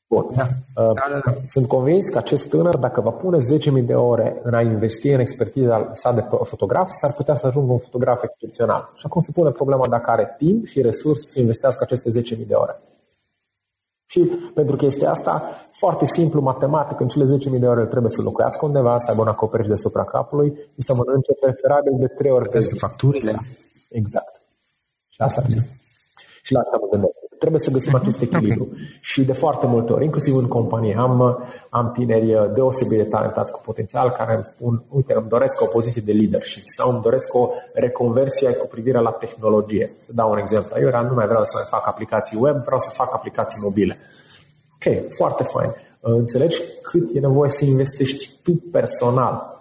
Bun. 0.06 0.26
Da. 0.34 0.42
Uh, 0.42 0.94
da, 0.94 1.06
da, 1.10 1.20
da. 1.24 1.34
Sunt 1.46 1.68
convins 1.68 2.08
că 2.08 2.18
acest 2.18 2.48
tânăr, 2.48 2.76
dacă 2.76 3.00
va 3.00 3.10
pune 3.10 3.36
10.000 3.80 3.84
de 3.84 3.94
ore 3.94 4.40
în 4.42 4.54
a 4.54 4.60
investi 4.60 5.08
în 5.08 5.20
expertiza 5.20 5.90
sa 5.92 6.12
de 6.12 6.24
fotograf, 6.42 6.90
s-ar 6.90 7.12
putea 7.12 7.36
să 7.36 7.46
ajungă 7.46 7.72
un 7.72 7.78
fotograf 7.78 8.22
excepțional. 8.22 8.92
Și 8.94 9.06
acum 9.06 9.20
se 9.20 9.32
pune 9.32 9.50
problema 9.50 9.88
dacă 9.88 10.10
are 10.10 10.34
timp 10.38 10.66
și 10.66 10.82
resurse 10.82 11.22
să 11.26 11.40
investească 11.40 11.82
aceste 11.82 12.36
10.000 12.36 12.46
de 12.46 12.54
ore. 12.54 12.80
Și 14.14 14.30
pentru 14.54 14.76
chestia 14.76 15.10
asta, 15.10 15.42
foarte 15.72 16.04
simplu, 16.04 16.40
matematic, 16.40 17.00
în 17.00 17.08
cele 17.08 17.24
10.000 17.54 17.58
de 17.58 17.66
ore 17.66 17.86
trebuie 17.86 18.10
să 18.10 18.22
locuiască 18.22 18.66
undeva, 18.66 18.98
să 18.98 19.10
aibă 19.10 19.22
un 19.22 19.28
acoperiș 19.28 19.66
deasupra 19.66 20.04
capului 20.04 20.50
și 20.56 20.82
să 20.86 20.94
mănânce 20.94 21.32
preferabil 21.40 21.92
de 21.98 22.06
3 22.06 22.30
ori 22.30 22.48
pe 22.48 22.60
zi. 22.60 22.78
Facturile. 22.78 23.34
Exact. 23.88 24.42
Și 25.08 25.20
asta 25.20 25.40
da. 25.40 25.62
Și 26.42 26.52
la 26.52 26.60
asta 26.60 26.78
mă 26.80 26.86
gândesc. 26.90 27.18
Trebuie 27.44 27.64
să 27.64 27.70
găsim 27.70 27.94
acest 27.94 28.20
echilibru. 28.20 28.62
Okay. 28.70 28.98
Și 29.00 29.24
de 29.24 29.32
foarte 29.32 29.66
multe 29.66 29.92
ori, 29.92 30.04
inclusiv 30.04 30.36
în 30.36 30.48
companie, 30.48 30.96
am, 30.98 31.44
am 31.70 31.92
tineri 31.92 32.54
deosebit 32.54 32.98
de 32.98 33.04
talentați 33.04 33.52
cu 33.52 33.60
potențial 33.64 34.10
care 34.10 34.34
îmi 34.34 34.44
spun, 34.44 34.82
uite, 34.88 35.14
îmi 35.14 35.28
doresc 35.28 35.60
o 35.60 35.64
poziție 35.66 36.02
de 36.04 36.12
leadership 36.12 36.62
sau 36.64 36.90
îmi 36.90 37.02
doresc 37.02 37.34
o 37.34 37.50
reconversie 37.72 38.52
cu 38.52 38.66
privire 38.66 38.98
la 38.98 39.10
tehnologie. 39.10 39.92
Să 39.98 40.10
dau 40.14 40.30
un 40.30 40.38
exemplu. 40.38 40.80
Eu 40.80 41.02
nu 41.02 41.14
mai 41.14 41.26
vreau 41.26 41.44
să 41.44 41.52
mai 41.54 41.64
fac 41.68 41.86
aplicații 41.86 42.38
web, 42.40 42.62
vreau 42.62 42.78
să 42.78 42.90
fac 42.90 43.14
aplicații 43.14 43.58
mobile. 43.62 43.98
Ok, 44.74 45.14
foarte 45.14 45.42
fain. 45.42 45.74
Înțelegi 46.00 46.60
cât 46.82 47.14
e 47.14 47.20
nevoie 47.20 47.50
să 47.50 47.64
investești 47.64 48.30
tu 48.42 48.52
personal 48.72 49.53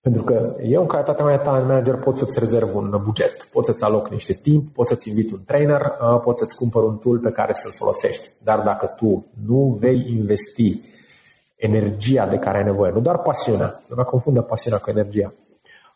pentru 0.00 0.22
că 0.22 0.56
eu, 0.62 0.80
în 0.80 0.86
calitatea 0.86 1.24
mea 1.24 1.36
de 1.36 1.42
talent 1.42 1.66
manager, 1.66 1.94
pot 1.94 2.16
să-ți 2.16 2.38
rezerv 2.38 2.74
un 2.74 3.00
buget, 3.04 3.48
pot 3.52 3.64
să-ți 3.64 3.84
aloc 3.84 4.08
niște 4.08 4.32
timp, 4.32 4.72
pot 4.72 4.86
să-ți 4.86 5.08
invit 5.08 5.30
un 5.32 5.40
trainer, 5.44 5.80
uh, 5.80 6.20
pot 6.20 6.38
să-ți 6.38 6.54
cumpăr 6.54 6.82
un 6.82 6.96
tool 6.96 7.18
pe 7.18 7.30
care 7.30 7.52
să-l 7.52 7.72
folosești. 7.72 8.28
Dar 8.42 8.60
dacă 8.60 8.86
tu 8.86 9.26
nu 9.46 9.76
vei 9.80 10.06
investi 10.10 10.80
energia 11.56 12.26
de 12.26 12.38
care 12.38 12.58
ai 12.58 12.64
nevoie, 12.64 12.92
nu 12.92 13.00
doar 13.00 13.18
pasiunea, 13.18 13.82
nu 13.86 13.94
mă 13.96 14.04
confundă 14.04 14.40
pasiunea 14.40 14.78
cu 14.78 14.90
energia, 14.90 15.34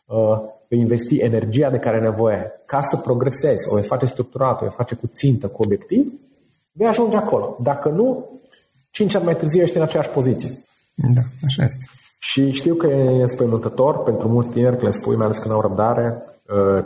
uh, 0.05 0.39
vei 0.67 0.79
investi 0.79 1.17
energia 1.17 1.69
de 1.69 1.77
care 1.77 1.95
ai 1.95 2.01
nevoie 2.01 2.51
ca 2.65 2.81
să 2.81 2.97
progresezi, 2.97 3.67
o 3.69 3.73
vei 3.73 3.83
face 3.83 4.05
structurat, 4.05 4.61
o 4.61 4.65
vei 4.65 4.73
face 4.75 4.95
cu 4.95 5.07
țintă, 5.07 5.47
cu 5.47 5.63
obiectiv, 5.63 6.13
vei 6.71 6.87
ajunge 6.87 7.17
acolo. 7.17 7.57
Dacă 7.59 7.89
nu, 7.89 8.29
cinci 8.89 9.15
ani 9.15 9.25
mai 9.25 9.35
târziu 9.35 9.61
ești 9.61 9.77
în 9.77 9.83
aceeași 9.83 10.09
poziție. 10.09 10.63
Da, 10.93 11.21
așa 11.45 11.63
este. 11.63 11.85
Și 12.29 12.51
știu 12.51 12.75
că 12.75 12.87
e 12.87 13.21
înspăimântător 13.21 14.03
pentru 14.03 14.27
mulți 14.27 14.49
tineri 14.49 14.77
când 14.77 14.83
le 14.83 14.99
spui, 14.99 15.15
mai 15.15 15.25
ales 15.25 15.37
când 15.37 15.53
au 15.53 15.61
răbdare, 15.61 16.21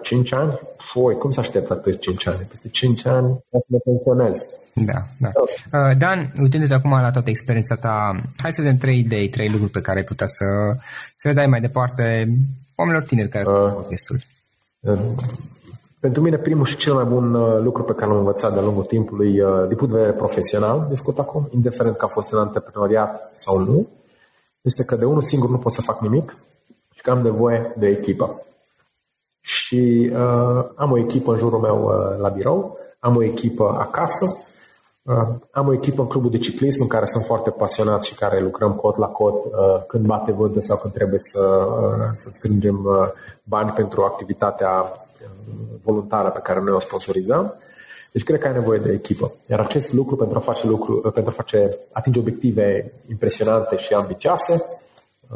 5 0.01 0.31
uh, 0.31 0.37
ani, 0.37 0.59
foi, 0.77 1.17
cum 1.17 1.31
să 1.31 1.39
aștept 1.39 1.71
atât 1.71 1.99
5 1.99 2.27
ani? 2.27 2.47
Peste 2.49 2.69
5 2.69 3.05
ani 3.05 3.27
o 3.49 3.59
să 3.59 3.65
ne 3.67 3.77
pensionez. 3.77 4.45
Da, 4.73 4.93
da. 5.17 5.31
Uh, 5.37 5.97
Dan, 5.97 6.33
uitându-te 6.41 6.73
acum 6.73 6.91
la 6.91 7.11
toată 7.11 7.29
experiența 7.29 7.75
ta, 7.75 8.21
hai 8.37 8.53
să 8.53 8.61
vedem 8.61 8.77
trei 8.77 8.99
idei, 8.99 9.29
trei 9.29 9.49
lucruri 9.49 9.71
pe 9.71 9.81
care 9.81 9.97
ai 9.97 10.03
putea 10.03 10.27
să, 10.27 10.45
să 11.15 11.27
le 11.27 11.33
dai 11.33 11.47
mai 11.47 11.61
departe 11.61 12.27
oamenilor 12.75 13.07
tineri 13.07 13.29
care 13.29 13.45
uh, 13.47 13.71
podcastul. 13.73 14.19
Uh, 14.79 14.99
pentru 15.99 16.21
mine, 16.21 16.37
primul 16.37 16.65
și 16.65 16.75
cel 16.77 16.93
mai 16.93 17.05
bun 17.05 17.33
uh, 17.33 17.59
lucru 17.61 17.83
pe 17.83 17.93
care 17.93 18.09
l-am 18.09 18.19
învățat 18.19 18.53
de-a 18.53 18.61
lungul 18.61 18.83
timpului, 18.83 19.41
uh, 19.41 19.67
din 19.67 19.77
punct 19.77 19.93
de 19.93 19.99
vedere 19.99 20.17
profesional, 20.17 20.85
discut 20.89 21.19
acum, 21.19 21.49
indiferent 21.51 21.97
că 21.97 22.05
a 22.05 22.07
fost 22.07 22.31
în 22.31 22.39
antreprenoriat 22.39 23.31
sau 23.33 23.59
nu, 23.59 23.87
este 24.61 24.83
că 24.83 24.95
de 24.95 25.05
unul 25.05 25.21
singur 25.21 25.49
nu 25.49 25.57
pot 25.57 25.73
să 25.73 25.81
fac 25.81 26.01
nimic 26.01 26.37
și 26.93 27.01
că 27.01 27.11
am 27.11 27.21
nevoie 27.21 27.73
de 27.77 27.87
echipă. 27.87 28.41
Și 29.39 30.11
uh, 30.13 30.65
am 30.75 30.91
o 30.91 30.97
echipă 30.97 31.31
în 31.31 31.37
jurul 31.37 31.59
meu 31.59 31.83
uh, 31.83 32.19
la 32.19 32.29
birou, 32.29 32.77
am 32.99 33.15
o 33.15 33.23
echipă 33.23 33.75
acasă, 33.79 34.37
uh, 35.01 35.27
am 35.51 35.67
o 35.67 35.73
echipă 35.73 36.01
în 36.01 36.07
clubul 36.07 36.29
de 36.29 36.37
ciclism 36.37 36.81
în 36.81 36.87
care 36.87 37.05
sunt 37.05 37.23
foarte 37.23 37.49
pasionat 37.49 38.03
și 38.03 38.15
care 38.15 38.41
lucrăm 38.41 38.73
cot 38.73 38.97
la 38.97 39.07
cot 39.07 39.45
uh, 39.45 39.85
când 39.87 40.05
bate 40.05 40.31
vântul 40.31 40.61
sau 40.61 40.77
când 40.77 40.93
trebuie 40.93 41.19
să, 41.19 41.39
uh, 41.39 42.09
să 42.11 42.27
strângem 42.29 42.85
uh, 42.85 43.07
bani 43.43 43.71
pentru 43.71 44.03
activitatea 44.03 44.71
uh, 44.71 45.29
voluntară 45.83 46.29
pe 46.29 46.39
care 46.39 46.59
noi 46.59 46.73
o 46.73 46.79
sponsorizăm. 46.79 47.53
Deci 48.17 48.25
cred 48.25 48.39
că 48.39 48.47
ai 48.47 48.53
nevoie 48.53 48.79
de 48.79 48.91
echipă. 48.91 49.33
Iar 49.49 49.59
acest 49.59 49.93
lucru 49.93 50.15
pentru 50.15 50.37
a 50.37 50.41
face, 50.41 50.67
lucru, 50.67 51.01
uh, 51.05 51.11
pentru 51.11 51.31
a 51.31 51.41
face 51.41 51.77
atinge 51.91 52.19
obiective 52.19 52.93
impresionante 53.09 53.75
și 53.75 53.93
ambițioase, 53.93 54.63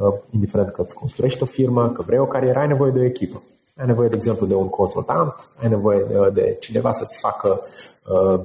uh, 0.02 0.14
indiferent 0.30 0.72
că 0.72 0.82
îți 0.82 0.96
construiești 0.96 1.44
o 1.44 1.46
firmă, 1.46 1.90
că 1.90 2.02
vrei 2.06 2.20
o 2.20 2.26
carieră, 2.26 2.60
ai 2.60 2.68
nevoie 2.68 2.92
de 2.92 3.00
o 3.00 3.04
echipă. 3.04 3.42
Ai 3.76 3.86
nevoie, 3.86 4.10
de 4.10 4.16
exemplu, 4.16 4.46
de 4.46 4.54
un 4.54 4.70
consultant, 4.70 5.34
ai 5.62 5.70
nevoie 5.70 6.06
de, 6.10 6.30
de 6.34 6.58
cineva 6.60 6.92
să-ți 6.92 7.20
facă 7.20 7.62
uh, 8.08 8.42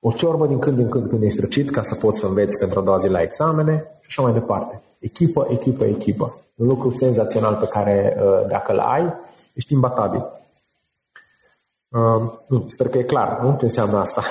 o 0.00 0.12
ciorbă 0.12 0.46
din 0.46 0.58
când 0.58 0.78
în 0.78 0.88
când 0.88 1.08
când 1.08 1.22
ești 1.22 1.40
răcit 1.40 1.70
ca 1.70 1.82
să 1.82 1.94
poți 1.94 2.20
să 2.20 2.26
înveți 2.26 2.58
pentru 2.58 2.78
a 2.78 2.82
doua 2.82 2.98
zi 2.98 3.08
la 3.08 3.22
examene 3.22 3.84
și 4.00 4.06
așa 4.08 4.22
mai 4.22 4.32
departe. 4.32 4.82
Echipă, 4.98 5.46
echipă, 5.50 5.84
echipă. 5.84 6.38
Un 6.54 6.66
lucru 6.66 6.90
senzațional 6.90 7.54
pe 7.54 7.66
care, 7.66 8.16
uh, 8.22 8.48
dacă 8.48 8.72
îl 8.72 8.78
ai, 8.78 9.14
ești 9.52 9.72
imbatabil. 9.72 10.42
Uh, 11.94 12.32
nu, 12.46 12.64
sper 12.66 12.88
că 12.88 12.98
e 12.98 13.02
clar, 13.02 13.38
nu? 13.42 13.56
Ce 13.58 13.64
înseamnă 13.64 13.98
asta? 13.98 14.24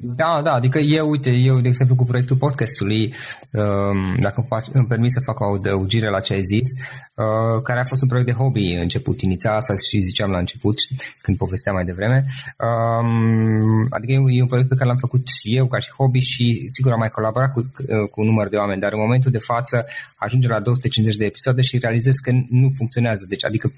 Da, 0.00 0.40
da, 0.44 0.52
adică 0.52 0.78
eu, 0.78 1.10
uite, 1.10 1.30
eu, 1.30 1.60
de 1.60 1.68
exemplu, 1.68 1.94
cu 1.94 2.04
proiectul 2.04 2.36
podcastului, 2.36 3.14
um, 3.50 4.16
dacă 4.20 4.34
îmi, 4.36 4.46
fac, 4.48 4.64
îmi 4.72 4.86
permis 4.86 5.12
să 5.12 5.20
fac 5.24 5.40
o 5.40 5.54
adăugire 5.54 6.08
la 6.10 6.20
ce 6.20 6.32
ai 6.32 6.42
zis, 6.42 6.68
uh, 7.14 7.62
care 7.62 7.80
a 7.80 7.84
fost 7.84 8.02
un 8.02 8.08
proiect 8.08 8.28
de 8.30 8.36
hobby 8.36 8.72
început, 8.72 9.20
inițial, 9.20 9.56
asta 9.56 9.74
și 9.76 9.98
ziceam 9.98 10.30
la 10.30 10.38
început, 10.38 10.78
când 11.20 11.36
povesteam 11.36 11.74
mai 11.74 11.84
devreme, 11.84 12.24
um, 12.58 13.86
adică 13.90 14.12
e 14.12 14.40
un 14.42 14.46
proiect 14.46 14.68
pe 14.68 14.74
care 14.74 14.88
l-am 14.88 14.96
făcut 14.96 15.22
eu 15.42 15.66
ca 15.66 15.80
și 15.80 15.90
hobby 15.90 16.18
și, 16.18 16.64
sigur, 16.68 16.92
am 16.92 16.98
mai 16.98 17.10
colaborat 17.10 17.52
cu, 17.52 17.58
uh, 17.60 18.08
cu 18.10 18.20
un 18.20 18.26
număr 18.26 18.48
de 18.48 18.56
oameni, 18.56 18.80
dar 18.80 18.92
în 18.92 19.00
momentul 19.00 19.30
de 19.30 19.38
față 19.38 19.86
ajunge 20.16 20.48
la 20.48 20.60
250 20.60 21.18
de 21.18 21.24
episoade 21.24 21.62
și 21.62 21.78
realizez 21.78 22.14
că 22.14 22.30
nu 22.48 22.70
funcționează, 22.76 23.24
deci, 23.28 23.44
adică 23.44 23.72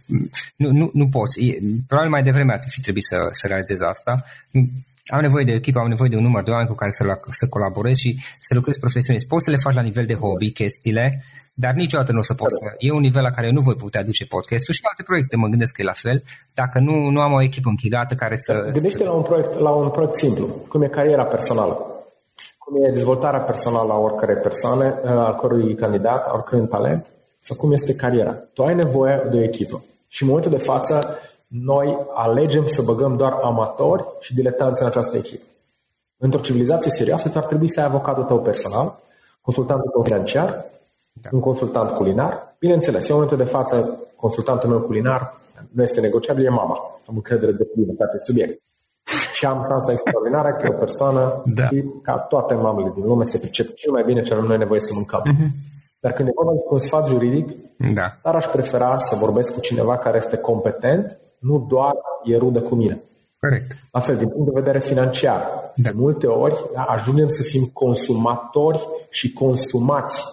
nu, 0.57 0.71
nu, 0.71 0.91
nu 0.93 1.09
poți, 1.09 1.41
probabil 1.87 2.11
mai 2.11 2.23
devreme 2.23 2.53
ar 2.53 2.61
fi 2.69 2.81
trebuit 2.81 3.05
să, 3.05 3.17
să 3.31 3.47
realizez 3.47 3.81
asta, 3.81 4.25
am 5.09 5.21
nevoie 5.21 5.45
de 5.45 5.53
echipă, 5.53 5.79
am 5.79 5.89
nevoie 5.89 6.09
de 6.09 6.17
un 6.17 6.23
număr 6.23 6.43
de 6.43 6.51
oameni 6.51 6.69
cu 6.69 6.75
care 6.75 6.91
să, 6.91 7.05
la, 7.05 7.19
să 7.31 7.47
colaborez 7.49 7.97
și 7.97 8.19
să 8.39 8.55
lucrez 8.55 8.77
profesionist. 8.77 9.27
Poți 9.27 9.45
să 9.45 9.51
le 9.51 9.57
faci 9.57 9.75
la 9.75 9.81
nivel 9.81 10.07
de 10.07 10.15
hobby 10.15 10.53
chestiile, 10.53 11.25
dar 11.55 11.73
niciodată 11.75 12.13
nu 12.13 12.19
o 12.19 12.23
să 12.23 12.35
pot 12.35 12.51
să... 12.51 12.57
E 12.79 12.93
un 12.93 13.01
nivel 13.01 13.23
la 13.23 13.31
care 13.31 13.51
nu 13.51 13.61
voi 13.61 13.75
putea 13.75 14.03
duce 14.03 14.27
podcastul 14.27 14.75
și 14.75 14.81
alte 14.83 15.03
proiecte, 15.03 15.37
mă 15.37 15.47
gândesc 15.47 15.73
că 15.73 15.83
e 15.83 15.85
la 15.85 15.93
fel, 15.93 16.23
dacă 16.55 16.79
nu, 16.79 17.09
nu 17.09 17.21
am 17.21 17.33
o 17.33 17.43
echipă 17.43 17.69
închidată 17.69 18.15
care 18.15 18.37
să... 18.37 18.71
Gândește 18.73 19.05
la 19.05 19.13
un 19.13 19.23
proiect, 19.23 19.59
la 19.59 19.71
un 19.71 19.91
proiect 19.91 20.15
simplu, 20.15 20.47
cum 20.47 20.83
e 20.83 20.89
cariera 20.89 21.25
personală, 21.25 21.75
cum 22.59 22.85
e 22.85 22.91
dezvoltarea 22.91 23.41
personală 23.41 23.93
a 23.93 23.99
oricărei 23.99 24.37
persoane, 24.37 24.95
al 25.05 25.35
cărui 25.41 25.75
candidat, 25.75 26.27
a 26.27 26.35
oricărui 26.35 26.67
talent, 26.67 27.07
sau 27.41 27.57
cum 27.57 27.73
este 27.73 27.95
cariera. 27.95 28.33
Tu 28.33 28.63
ai 28.63 28.75
nevoie 28.75 29.23
de 29.31 29.37
o 29.37 29.43
echipă. 29.43 29.85
Și 30.09 30.23
în 30.23 30.29
momentul 30.29 30.53
de 30.53 30.59
față, 30.59 31.19
noi 31.49 31.97
alegem 32.15 32.67
să 32.67 32.83
băgăm 32.83 33.17
doar 33.17 33.33
amatori 33.43 34.05
și 34.21 34.35
diletanți 34.35 34.83
în 34.83 34.89
această 34.89 35.17
echipă. 35.17 35.45
Într-o 36.17 36.41
civilizație 36.41 36.91
serioasă, 36.91 37.29
tu 37.29 37.39
ar 37.39 37.45
trebui 37.45 37.71
să 37.71 37.81
ai 37.81 37.87
avocatul 37.87 38.23
tău 38.23 38.41
personal, 38.41 39.01
consultantul 39.41 39.91
tău 39.91 40.03
financiar, 40.03 40.65
da. 41.13 41.29
un 41.33 41.41
consultant 41.41 41.91
culinar. 41.91 42.57
Bineînțeles, 42.59 43.09
în 43.09 43.15
momentul 43.15 43.37
de 43.37 43.45
față, 43.45 43.99
consultantul 44.17 44.69
meu 44.69 44.81
culinar 44.81 45.37
nu 45.71 45.83
este 45.83 46.01
negociabil, 46.01 46.45
e 46.45 46.49
mama. 46.49 47.01
Am 47.09 47.15
încredere 47.15 47.53
de 47.53 47.65
plină 47.65 47.93
pe 47.93 48.05
acest 48.05 48.25
subiect. 48.25 48.63
Și 49.33 49.47
am 49.47 49.65
șansa 49.69 49.93
extraordinară 49.93 50.53
că 50.53 50.67
e 50.67 50.75
o 50.75 50.79
persoană 50.79 51.43
da. 51.45 51.69
ca 52.03 52.19
toate 52.19 52.55
mamele 52.55 52.93
din 52.95 53.05
lume 53.05 53.25
se 53.25 53.39
pricep 53.39 53.75
cel 53.75 53.93
mai 53.93 54.05
bine 54.05 54.23
ce 54.23 54.33
avem 54.33 54.45
noi 54.45 54.59
nevoie 54.59 54.81
să 54.81 54.95
mâncăm. 54.95 55.23
Uh-huh. 55.23 55.67
Dar 56.01 56.13
când 56.13 56.29
e 56.29 56.33
vorba 56.35 56.53
despre 56.53 56.73
un 56.73 56.79
sfat 56.79 57.07
juridic, 57.07 57.49
da. 57.95 58.17
dar 58.23 58.35
aș 58.35 58.47
prefera 58.47 58.99
să 58.99 59.15
vorbesc 59.15 59.53
cu 59.53 59.61
cineva 59.61 59.99
care 59.99 60.17
este 60.17 60.37
competent 60.37 61.19
nu 61.39 61.67
doar 61.69 61.95
e 62.25 62.37
rudă 62.37 62.61
cu 62.61 62.75
mine. 62.75 63.03
Corect. 63.41 63.77
La 63.93 64.01
fel, 64.01 64.17
din 64.17 64.29
punct 64.29 64.53
de 64.53 64.61
vedere 64.61 64.79
financiar, 64.79 65.41
da. 65.75 65.91
de 65.91 65.97
multe 65.97 66.27
ori 66.27 66.71
da, 66.75 66.83
ajungem 66.83 67.29
să 67.29 67.43
fim 67.43 67.71
consumatori 67.73 68.89
și 69.11 69.33
consumați 69.33 70.25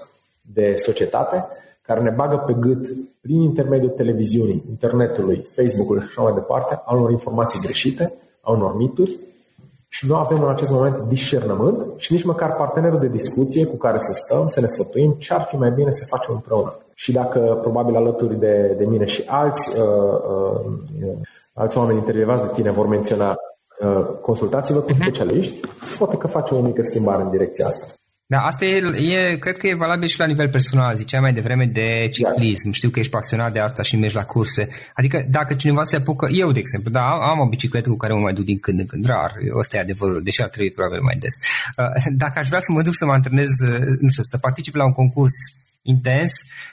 de 0.41 0.75
societate 0.75 1.45
care 1.81 2.01
ne 2.01 2.09
bagă 2.09 2.37
pe 2.37 2.53
gât 2.53 2.93
prin 3.21 3.41
intermediul 3.41 3.89
televiziunii, 3.89 4.63
internetului, 4.69 5.47
Facebook-ului 5.55 6.01
și 6.01 6.07
așa 6.09 6.21
mai 6.21 6.33
departe, 6.33 6.81
a 6.85 6.95
unor 6.95 7.11
informații 7.11 7.59
greșite, 7.59 8.13
a 8.41 8.51
unor 8.51 8.75
mituri 8.75 9.17
și 9.87 10.07
nu 10.07 10.15
avem 10.15 10.43
în 10.43 10.49
acest 10.49 10.71
moment 10.71 10.97
discernământ 10.97 11.77
și 11.97 12.11
nici 12.11 12.23
măcar 12.23 12.53
partenerul 12.53 12.99
de 12.99 13.07
discuție 13.07 13.65
cu 13.65 13.75
care 13.75 13.97
să 13.97 14.11
stăm, 14.13 14.47
să 14.47 14.59
ne 14.59 14.65
sfătuim 14.65 15.11
ce 15.11 15.33
ar 15.33 15.41
fi 15.41 15.55
mai 15.55 15.71
bine 15.71 15.91
să 15.91 16.05
facem 16.05 16.33
împreună 16.33 16.79
și 16.97 17.11
dacă 17.11 17.39
probabil 17.61 17.95
alături 17.95 18.39
de, 18.39 18.75
de 18.77 18.85
mine 18.85 19.05
și 19.05 19.23
alți, 19.27 19.77
uh, 19.77 19.83
uh, 21.03 21.17
alți 21.53 21.77
oameni 21.77 21.97
intervievați 21.97 22.43
de 22.43 22.49
tine 22.53 22.71
vor 22.71 22.87
menționa 22.87 23.35
uh, 23.79 24.05
consultați-vă 24.21 24.79
cu 24.79 24.91
uh-huh. 24.91 24.95
specialiști, 24.95 25.59
poate 25.97 26.17
că 26.17 26.27
face 26.27 26.53
o 26.53 26.61
mică 26.61 26.81
schimbare 26.81 27.23
în 27.23 27.29
direcția 27.29 27.67
asta. 27.67 27.85
Da, 28.27 28.39
asta 28.39 28.65
e, 28.65 28.83
e, 29.15 29.37
cred 29.37 29.57
că 29.57 29.67
e 29.67 29.75
valabil 29.75 30.07
și 30.07 30.19
la 30.19 30.25
nivel 30.25 30.49
personal. 30.49 30.95
Ziceai 30.95 31.21
mai 31.21 31.33
devreme 31.33 31.65
de 31.65 32.09
ciclism. 32.11 32.71
Știu 32.71 32.89
că 32.89 32.99
ești 32.99 33.11
pasionat 33.11 33.53
de 33.53 33.59
asta 33.59 33.83
și 33.83 33.95
mergi 33.95 34.15
la 34.15 34.25
curse. 34.25 34.67
Adică 34.93 35.25
dacă 35.29 35.53
cineva 35.53 35.83
se 35.83 35.95
apucă, 35.95 36.27
eu 36.31 36.51
de 36.51 36.59
exemplu, 36.59 36.91
da, 36.91 37.01
am 37.01 37.39
o 37.39 37.47
bicicletă 37.47 37.89
cu 37.89 37.95
care 37.95 38.13
mă 38.13 38.19
mai 38.19 38.33
duc 38.33 38.45
din 38.45 38.59
când 38.59 38.79
în 38.79 38.85
când, 38.85 39.05
rar. 39.05 39.33
Ăsta 39.57 39.77
e 39.77 39.79
adevărul, 39.79 40.23
deși 40.23 40.41
ar 40.41 40.49
trebui 40.49 40.71
probabil 40.71 41.01
mai 41.01 41.17
des. 41.19 41.35
Dacă 42.23 42.39
aș 42.39 42.47
vrea 42.47 42.59
să 42.59 42.71
mă 42.71 42.81
duc 42.81 42.93
să 42.95 43.05
mă 43.05 43.11
antrenez, 43.11 43.49
nu 43.99 44.09
știu, 44.09 44.23
să 44.23 44.37
particip 44.37 44.75
la 44.75 44.85
un 44.85 44.93
concurs 44.93 45.33
intens, 45.93 46.31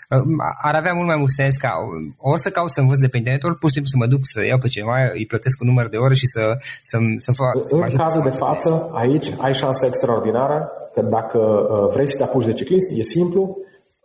uh, 0.09 0.19
ar 0.63 0.75
avea 0.75 0.93
mult 0.93 1.07
mai 1.07 1.17
mult 1.17 1.31
sens 1.31 1.57
ca 1.57 1.71
ori 2.19 2.41
să 2.41 2.51
caut 2.51 2.71
să 2.71 2.81
învăț 2.81 2.99
de 2.99 3.09
pe 3.09 3.17
internet, 3.17 3.43
ori 3.43 3.59
pur 3.59 3.69
și 3.69 3.75
simplu 3.75 3.91
să 3.95 3.99
mă 4.03 4.07
duc 4.07 4.21
să 4.23 4.45
iau 4.45 4.59
pe 4.59 4.69
cineva, 4.69 4.97
îi 5.13 5.27
plătesc 5.27 5.61
un 5.61 5.67
număr 5.67 5.89
de 5.89 5.97
ore 5.97 6.15
și 6.15 6.27
să, 6.27 6.43
să, 6.83 6.99
să 7.19 7.33
fac... 7.33 7.55
În 7.55 7.91
să 7.91 7.97
cazul 7.97 8.23
de 8.23 8.37
față, 8.45 8.91
aici 8.93 9.29
ai 9.39 9.55
șansa 9.55 9.87
extraordinară 9.87 10.71
că 10.95 11.03
dacă 11.03 11.39
uh, 11.39 11.93
vrei 11.93 12.09
să 12.09 12.17
te 12.17 12.23
apuci 12.23 12.45
de 12.45 12.53
ciclist, 12.53 12.87
e 12.91 13.03
simplu, 13.03 13.57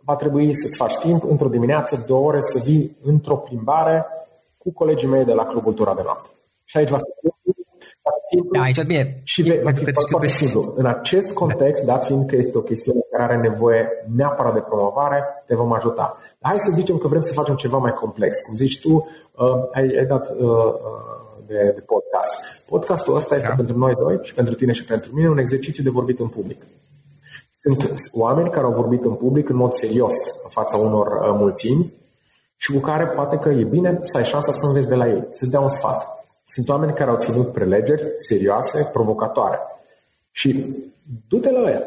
va 0.08 0.16
trebui 0.16 0.54
să-ți 0.54 0.76
faci 0.76 0.96
timp 0.96 1.22
într-o 1.30 1.48
dimineață, 1.48 2.04
două 2.06 2.26
ore, 2.26 2.40
să 2.40 2.58
vii 2.64 2.96
într-o 3.02 3.36
plimbare 3.36 4.06
cu 4.58 4.72
colegii 4.72 5.08
mei 5.08 5.24
de 5.24 5.32
la 5.32 5.44
Clubul 5.44 5.72
Tura 5.72 5.94
de 5.94 6.02
Noapte. 6.04 6.28
Și 6.64 6.76
aici 6.76 6.88
va 6.88 6.96
fi 6.96 7.28
simplu 8.30 8.58
da, 8.58 8.62
aici 8.62 8.82
bine. 8.82 9.20
și 9.22 9.42
ve- 9.42 9.60
va 9.64 9.72
fi 9.72 9.92
foarte 9.92 10.26
simplu. 10.26 10.72
În 10.76 10.86
acest 10.86 11.30
context, 11.30 11.84
da. 11.84 11.92
dat 11.92 12.04
fiind 12.04 12.26
că 12.26 12.36
este 12.36 12.58
o 12.58 12.60
chestiune 12.60 13.00
care 13.10 13.22
are 13.22 13.36
nevoie 13.48 13.88
neapărat 14.16 14.54
de 14.54 14.60
promovare, 14.60 15.24
te 15.46 15.54
vom 15.54 15.72
ajuta. 15.72 16.18
Dar 16.38 16.50
hai 16.50 16.58
să 16.58 16.70
zicem 16.74 16.96
că 16.96 17.08
vrem 17.08 17.20
să 17.20 17.32
facem 17.32 17.54
ceva 17.54 17.78
mai 17.78 17.92
complex. 17.92 18.40
Cum 18.40 18.54
zici 18.56 18.80
tu, 18.80 18.92
uh, 18.94 19.48
ai, 19.72 19.94
ai 19.98 20.06
dat 20.06 20.30
uh, 20.30 20.36
uh, 20.38 21.18
de, 21.46 21.72
de 21.74 21.80
podcast. 21.80 22.30
Podcastul 22.66 23.16
ăsta 23.16 23.34
este 23.34 23.48
da. 23.48 23.54
pentru 23.54 23.78
noi 23.78 23.94
doi 23.94 24.18
și 24.22 24.34
pentru 24.34 24.54
tine 24.54 24.72
și 24.72 24.84
pentru 24.84 25.14
mine 25.14 25.28
un 25.28 25.38
exercițiu 25.38 25.82
de 25.82 25.90
vorbit 25.90 26.18
în 26.18 26.28
public. 26.28 26.62
Sunt 27.56 27.92
oameni 28.12 28.50
care 28.50 28.64
au 28.64 28.72
vorbit 28.72 29.04
în 29.04 29.14
public 29.14 29.48
în 29.48 29.56
mod 29.56 29.72
serios 29.72 30.14
în 30.44 30.50
fața 30.50 30.76
unor 30.76 31.06
uh, 31.06 31.36
mulțimi 31.38 31.92
și 32.56 32.72
cu 32.72 32.78
care 32.78 33.06
poate 33.06 33.36
că 33.36 33.48
e 33.48 33.64
bine 33.64 33.98
să 34.00 34.16
ai 34.16 34.24
șansa 34.24 34.52
să 34.52 34.66
înveți 34.66 34.86
de 34.86 34.94
la 34.94 35.08
ei, 35.08 35.26
să-ți 35.30 35.50
dea 35.50 35.60
un 35.60 35.68
sfat. 35.68 36.17
Sunt 36.50 36.68
oameni 36.68 36.92
care 36.92 37.10
au 37.10 37.16
ținut 37.16 37.52
prelegeri 37.52 38.12
serioase, 38.16 38.90
provocatoare. 38.92 39.58
Și 40.30 40.64
du-te 41.28 41.50
la 41.50 41.70
ea. 41.70 41.82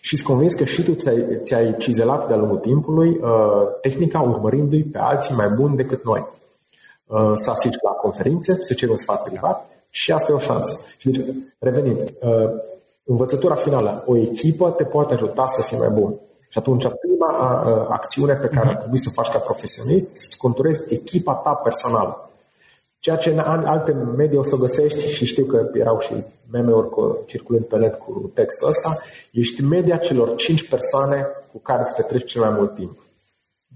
Și 0.00 0.14
îți 0.14 0.22
convins 0.22 0.54
că 0.54 0.64
și 0.64 0.82
tu 0.82 0.94
ți-ai, 0.94 1.38
ți-ai 1.42 1.76
cizelat 1.78 2.26
de-a 2.26 2.36
lungul 2.36 2.58
timpului 2.58 3.08
uh, 3.08 3.66
tehnica 3.80 4.20
urmărindu-i 4.20 4.82
pe 4.82 4.98
alții 4.98 5.34
mai 5.34 5.48
buni 5.48 5.76
decât 5.76 6.04
noi. 6.04 6.26
Uh, 7.06 7.32
să 7.36 7.50
asici 7.50 7.76
la 7.82 7.90
conferințe, 7.90 8.56
să 8.60 8.74
ceri 8.74 8.90
un 8.90 8.96
sfat 8.96 9.22
privat 9.22 9.70
și 9.90 10.12
asta 10.12 10.32
e 10.32 10.34
o 10.34 10.38
șansă. 10.38 10.80
Și 10.96 11.10
deci, 11.10 11.24
revenind, 11.58 11.98
uh, 12.00 12.50
învățătura 13.04 13.54
finală, 13.54 14.02
o 14.06 14.16
echipă 14.16 14.70
te 14.70 14.84
poate 14.84 15.14
ajuta 15.14 15.46
să 15.46 15.62
fii 15.62 15.78
mai 15.78 15.88
bun. 15.88 16.14
Și 16.48 16.58
atunci, 16.58 16.86
prima 17.00 17.26
acțiune 17.88 18.34
pe 18.34 18.46
care 18.46 18.66
ar 18.66 18.70
mhm. 18.70 18.78
trebui 18.78 18.98
să 18.98 19.08
o 19.08 19.22
faci 19.22 19.32
ca 19.32 19.38
profesionist, 19.38 20.06
să-ți 20.12 20.36
conturezi 20.36 20.80
echipa 20.88 21.32
ta 21.32 21.54
personală. 21.54 22.25
Ceea 22.98 23.16
ce 23.16 23.30
în 23.30 23.38
alte 23.38 23.92
medii 23.92 24.38
o 24.38 24.42
să 24.42 24.56
găsești, 24.56 25.08
și 25.08 25.24
știu 25.24 25.44
că 25.44 25.70
erau 25.72 26.00
și 26.00 26.12
meme-uri 26.50 26.88
cu, 26.88 27.18
circulând 27.26 27.64
pe 27.64 27.76
net 27.76 27.94
cu 27.94 28.30
textul 28.34 28.68
ăsta, 28.68 28.98
ești 29.32 29.62
media 29.62 29.96
celor 29.96 30.34
5 30.34 30.68
persoane 30.68 31.26
cu 31.52 31.58
care 31.58 31.80
îți 31.80 31.94
petreci 31.94 32.30
cel 32.30 32.40
mai 32.40 32.50
mult 32.50 32.74
timp. 32.74 32.98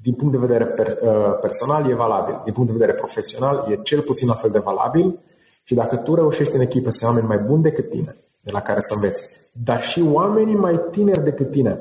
Din 0.03 0.15
punct 0.15 0.33
de 0.33 0.47
vedere 0.47 0.65
per, 0.65 0.99
uh, 1.03 1.39
personal 1.41 1.91
e 1.91 1.95
valabil, 1.95 2.41
din 2.45 2.53
punct 2.53 2.71
de 2.71 2.79
vedere 2.79 2.99
profesional 2.99 3.67
e 3.71 3.81
cel 3.83 4.01
puțin 4.01 4.29
la 4.29 4.35
fel 4.35 4.51
de 4.51 4.59
valabil 4.59 5.19
și 5.63 5.75
dacă 5.75 5.97
tu 5.97 6.15
reușești 6.15 6.55
în 6.55 6.61
echipă 6.61 6.91
să 6.91 7.05
ai 7.05 7.11
oameni 7.11 7.27
mai 7.27 7.39
buni 7.39 7.63
decât 7.63 7.91
tine, 7.91 8.17
de 8.41 8.51
la 8.51 8.61
care 8.61 8.81
să 8.81 8.95
înveți, 8.95 9.23
dar 9.53 9.83
și 9.83 10.03
oamenii 10.13 10.55
mai 10.55 10.81
tineri 10.91 11.25
decât 11.25 11.51
tine, 11.51 11.81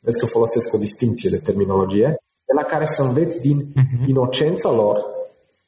vezi 0.00 0.18
că 0.18 0.26
folosesc 0.26 0.74
o 0.74 0.78
distinție 0.78 1.30
de 1.30 1.38
terminologie, 1.38 2.16
de 2.44 2.52
la 2.54 2.62
care 2.62 2.84
să 2.84 3.02
înveți 3.02 3.40
din 3.40 3.60
uh-huh. 3.60 4.06
inocența 4.06 4.70
lor, 4.70 5.04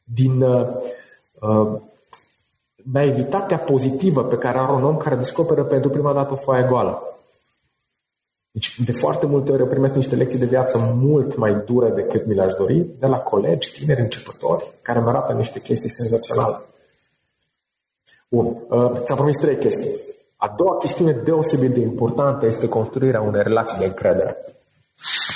din 0.04 0.42
uh, 0.42 0.60
uh, 0.60 0.66
naivitatea 2.92 3.58
pozitivă 3.58 4.24
pe 4.24 4.38
care 4.38 4.58
are 4.58 4.72
un 4.72 4.84
om 4.84 4.96
care 4.96 5.14
descoperă 5.14 5.64
pentru 5.64 5.90
prima 5.90 6.12
dată 6.12 6.32
o 6.32 6.36
foaie 6.36 6.66
goală. 6.68 7.02
Deci, 8.50 8.80
de 8.80 8.92
foarte 8.92 9.26
multe 9.26 9.52
ori 9.52 9.60
eu 9.60 9.66
primesc 9.66 9.94
niște 9.94 10.14
lecții 10.14 10.38
de 10.38 10.44
viață 10.46 10.78
mult 10.94 11.36
mai 11.36 11.54
dure 11.66 11.90
decât 11.90 12.26
mi 12.26 12.34
le-aș 12.34 12.52
dori, 12.52 12.86
de 12.98 13.06
la 13.06 13.18
colegi, 13.18 13.72
tineri, 13.72 14.00
începători, 14.00 14.70
care 14.82 14.98
îmi 14.98 15.08
arată 15.08 15.32
niște 15.32 15.60
chestii 15.60 15.88
senzaționale. 15.88 16.56
Bun, 18.28 18.46
uh, 18.68 18.92
ți-am 19.02 19.16
promis 19.16 19.36
trei 19.36 19.56
chestii. 19.56 19.90
A 20.36 20.54
doua 20.56 20.76
chestiune 20.76 21.12
deosebit 21.12 21.70
de 21.70 21.80
importantă 21.80 22.46
este 22.46 22.68
construirea 22.68 23.20
unei 23.20 23.42
relații 23.42 23.78
de 23.78 23.84
încredere. 23.84 24.36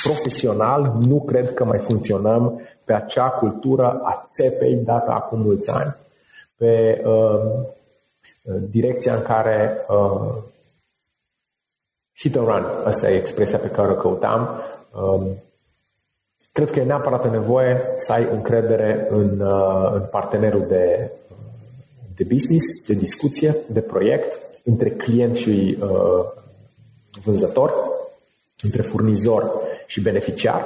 Profesional, 0.03 0.97
nu 1.01 1.23
cred 1.23 1.55
că 1.55 1.65
mai 1.65 1.79
funcționăm 1.79 2.61
pe 2.85 2.93
acea 2.93 3.29
cultură 3.29 4.01
a 4.03 4.29
țepei 4.31 4.75
dată 4.75 5.11
acum 5.11 5.41
mulți 5.41 5.71
ani, 5.71 5.97
pe 6.57 7.03
uh, 7.07 7.41
direcția 8.71 9.15
în 9.15 9.23
care 9.23 9.79
uh, 9.89 10.35
hit 12.17 12.37
and 12.37 12.47
run, 12.47 12.65
asta 12.85 13.11
e 13.11 13.17
expresia 13.17 13.59
pe 13.59 13.71
care 13.71 13.91
o 13.91 13.95
căutam, 13.95 14.49
uh, 14.91 15.27
cred 16.53 16.71
că 16.71 16.81
e 16.81 16.85
neapărat 16.85 17.31
nevoie 17.31 17.81
să 17.97 18.13
ai 18.13 18.29
încredere 18.31 19.07
în, 19.11 19.41
uh, 19.41 19.91
în 19.93 20.03
partenerul 20.11 20.65
de, 20.69 21.11
de 22.17 22.25
business, 22.25 22.87
de 22.87 22.95
discuție, 22.95 23.57
de 23.69 23.81
proiect, 23.81 24.39
între 24.65 24.91
client 24.91 25.37
și 25.37 25.79
uh, 25.81 26.25
vânzător, 27.25 27.73
între 28.63 28.83
furnizor 28.83 29.51
și 29.87 30.01
beneficiar. 30.01 30.65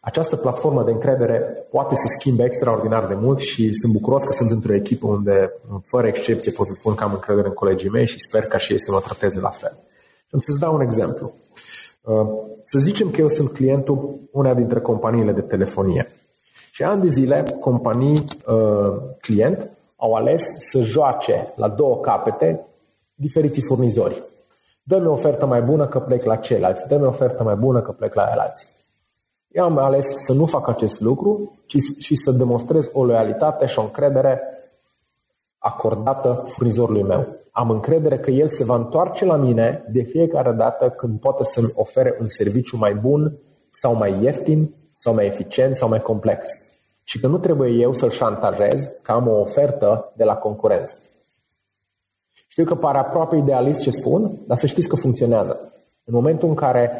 Această 0.00 0.36
platformă 0.36 0.84
de 0.84 0.90
încredere 0.90 1.66
poate 1.70 1.94
să 1.94 2.06
schimbe 2.18 2.44
extraordinar 2.44 3.06
de 3.06 3.14
mult 3.14 3.38
și 3.38 3.74
sunt 3.74 3.92
bucuros 3.92 4.24
că 4.24 4.32
sunt 4.32 4.50
într-o 4.50 4.74
echipă 4.74 5.06
unde, 5.06 5.52
fără 5.84 6.06
excepție, 6.06 6.52
pot 6.52 6.66
să 6.66 6.72
spun 6.72 6.94
că 6.94 7.04
am 7.04 7.12
încredere 7.12 7.46
în 7.46 7.54
colegii 7.54 7.90
mei 7.90 8.06
și 8.06 8.18
sper 8.18 8.42
ca 8.42 8.58
și 8.58 8.72
ei 8.72 8.80
să 8.80 8.92
mă 8.92 9.00
trateze 9.00 9.40
la 9.40 9.48
fel. 9.48 9.72
Și 10.16 10.30
am 10.32 10.38
să-ți 10.38 10.58
dau 10.58 10.74
un 10.74 10.80
exemplu. 10.80 11.32
Uh, 12.02 12.26
să 12.60 12.78
zicem 12.78 13.10
că 13.10 13.20
eu 13.20 13.28
sunt 13.28 13.52
clientul 13.52 14.20
una 14.32 14.54
dintre 14.54 14.80
companiile 14.80 15.32
de 15.32 15.40
telefonie. 15.40 16.12
Și 16.70 16.82
ani 16.82 17.02
de 17.02 17.08
zile, 17.08 17.56
companii 17.60 18.24
uh, 18.46 18.96
client 19.20 19.70
au 19.96 20.14
ales 20.14 20.54
să 20.56 20.80
joace 20.80 21.52
la 21.56 21.68
două 21.68 22.00
capete 22.00 22.66
diferiții 23.14 23.62
furnizori. 23.62 24.22
Dă-mi 24.82 25.06
o 25.06 25.12
ofertă 25.12 25.46
mai 25.46 25.62
bună 25.62 25.86
că 25.86 26.00
plec 26.00 26.24
la 26.24 26.36
ceilalți, 26.36 26.86
dă-mi 26.88 27.04
o 27.04 27.08
ofertă 27.08 27.42
mai 27.42 27.54
bună 27.54 27.82
că 27.82 27.92
plec 27.92 28.14
la 28.14 28.22
alții. 28.22 28.66
Eu 29.48 29.64
am 29.64 29.78
ales 29.78 30.06
să 30.14 30.32
nu 30.32 30.46
fac 30.46 30.68
acest 30.68 31.00
lucru, 31.00 31.58
ci 31.66 31.76
și 31.98 32.14
să 32.14 32.30
demonstrez 32.30 32.90
o 32.92 33.04
loialitate 33.04 33.66
și 33.66 33.78
o 33.78 33.82
încredere 33.82 34.40
acordată 35.58 36.44
furnizorului 36.48 37.02
meu. 37.02 37.26
Am 37.50 37.70
încredere 37.70 38.18
că 38.18 38.30
el 38.30 38.48
se 38.48 38.64
va 38.64 38.74
întoarce 38.74 39.24
la 39.24 39.36
mine 39.36 39.84
de 39.92 40.02
fiecare 40.02 40.52
dată 40.52 40.90
când 40.90 41.20
poate 41.20 41.44
să-mi 41.44 41.72
ofere 41.74 42.16
un 42.20 42.26
serviciu 42.26 42.76
mai 42.76 42.94
bun 42.94 43.38
sau 43.70 43.94
mai 43.94 44.22
ieftin 44.22 44.74
sau 44.94 45.14
mai 45.14 45.26
eficient 45.26 45.76
sau 45.76 45.88
mai 45.88 46.02
complex. 46.02 46.48
Și 47.04 47.20
că 47.20 47.26
nu 47.26 47.38
trebuie 47.38 47.70
eu 47.70 47.92
să-l 47.92 48.10
șantajez 48.10 48.88
că 49.02 49.12
am 49.12 49.28
o 49.28 49.40
ofertă 49.40 50.12
de 50.16 50.24
la 50.24 50.36
concurență. 50.36 50.98
Știu 52.48 52.64
că 52.64 52.74
pare 52.74 52.98
aproape 52.98 53.36
idealist 53.36 53.80
ce 53.80 53.90
spun, 53.90 54.38
dar 54.46 54.56
să 54.56 54.66
știți 54.66 54.88
că 54.88 54.96
funcționează. 54.96 55.72
În 56.04 56.14
momentul 56.14 56.48
în 56.48 56.54
care 56.54 56.90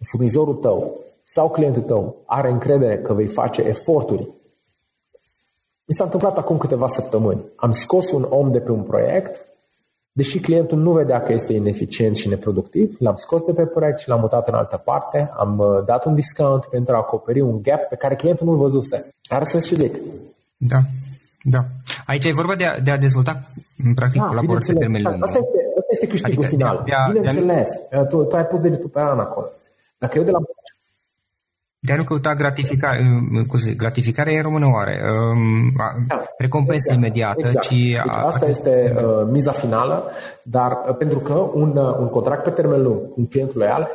furnizorul 0.00 0.54
tău 0.54 1.00
sau 1.30 1.50
clientul 1.50 1.82
tău 1.82 2.22
are 2.26 2.50
încredere 2.50 2.98
că 2.98 3.14
vei 3.14 3.28
face 3.28 3.62
eforturi. 3.62 4.30
Mi 5.84 5.94
s-a 5.94 6.04
întâmplat 6.04 6.38
acum 6.38 6.58
câteva 6.58 6.88
săptămâni. 6.88 7.44
Am 7.56 7.70
scos 7.70 8.10
un 8.10 8.26
om 8.28 8.50
de 8.52 8.60
pe 8.60 8.70
un 8.70 8.82
proiect, 8.82 9.44
deși 10.12 10.40
clientul 10.40 10.78
nu 10.78 10.92
vedea 10.92 11.22
că 11.22 11.32
este 11.32 11.52
ineficient 11.52 12.16
și 12.16 12.28
neproductiv, 12.28 12.96
l-am 12.98 13.14
scos 13.16 13.40
de 13.42 13.52
pe 13.52 13.66
proiect 13.66 13.98
și 13.98 14.08
l-am 14.08 14.20
mutat 14.20 14.48
în 14.48 14.54
altă 14.54 14.76
parte, 14.84 15.30
am 15.36 15.58
uh, 15.58 15.84
dat 15.84 16.04
un 16.04 16.14
discount 16.14 16.64
pentru 16.64 16.94
a 16.94 16.98
acoperi 16.98 17.40
un 17.40 17.62
gap 17.62 17.80
pe 17.80 17.96
care 17.96 18.14
clientul 18.14 18.46
nu-l 18.46 18.56
văzuse. 18.56 19.08
Ar 19.28 19.44
să 19.44 19.58
ce 19.58 19.74
zic. 19.74 19.96
Da, 20.56 20.78
da. 21.42 21.64
Aici 22.06 22.24
e 22.24 22.32
vorba 22.32 22.54
de 22.54 22.64
a, 22.64 22.80
de 22.80 22.90
a 22.90 22.98
dezvolta, 22.98 23.42
în 23.84 23.94
practic, 23.94 24.20
da, 24.20 24.26
colaborări 24.26 24.66
pe 24.66 24.72
termen 24.72 25.02
lung. 25.02 25.22
Asta 25.22 25.38
este, 25.38 25.58
asta 25.78 25.90
este 25.90 26.06
câștigul 26.06 26.44
adică 26.44 26.56
final. 26.56 26.82
De 26.84 26.92
a, 26.92 27.10
bineînțeles. 27.12 27.68
De 27.90 27.96
a... 27.96 28.04
tu, 28.04 28.24
tu 28.24 28.36
ai 28.36 28.46
pus 28.46 28.60
degetul 28.60 28.88
pe 28.88 29.00
an 29.00 29.18
acolo. 29.18 29.46
Dacă 29.98 30.18
eu 30.18 30.24
de 30.24 30.30
la 30.30 30.38
de 31.80 31.92
a 31.92 31.96
nu 31.96 32.04
căuta 32.04 32.34
gratificare, 32.34 33.00
gratificarea 33.76 34.32
e 34.32 34.40
română 34.40 34.66
oare? 34.72 35.00
Um, 35.02 35.72
da, 36.08 36.24
recompensă 36.38 36.90
exact, 36.90 36.98
imediată, 36.98 37.46
exact. 37.46 37.66
ci... 37.66 37.70
Deci 37.70 38.00
asta 38.04 38.46
a, 38.46 38.48
este 38.48 38.94
uh, 38.96 39.26
miza 39.30 39.52
finală, 39.52 40.10
dar 40.42 40.78
uh, 40.88 40.96
pentru 40.96 41.18
că 41.18 41.32
un, 41.32 41.76
uh, 41.76 41.96
un 41.98 42.08
contract 42.08 42.42
pe 42.42 42.50
termen 42.50 42.82
lung, 42.82 43.00
un 43.16 43.26
client 43.26 43.54
loial, 43.54 43.88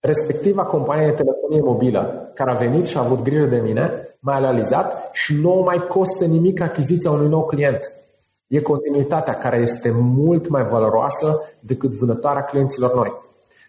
respectiva 0.00 0.64
companie 0.64 1.06
de 1.06 1.12
telefonie 1.12 1.60
mobilă 1.60 2.30
care 2.34 2.50
a 2.50 2.54
venit 2.54 2.86
și 2.86 2.96
a 2.96 3.00
avut 3.00 3.22
grijă 3.22 3.44
de 3.44 3.60
mine, 3.64 3.90
m-a 4.20 4.38
realizat 4.38 5.08
și 5.12 5.34
nu 5.34 5.62
mai 5.64 5.76
costă 5.88 6.24
nimic 6.24 6.60
achiziția 6.60 7.10
unui 7.10 7.28
nou 7.28 7.46
client. 7.46 7.92
E 8.46 8.60
continuitatea 8.60 9.34
care 9.34 9.56
este 9.56 9.90
mult 9.90 10.48
mai 10.48 10.64
valoroasă 10.64 11.42
decât 11.60 11.94
vânătoarea 11.94 12.44
clienților 12.44 12.94
noi. 12.94 13.24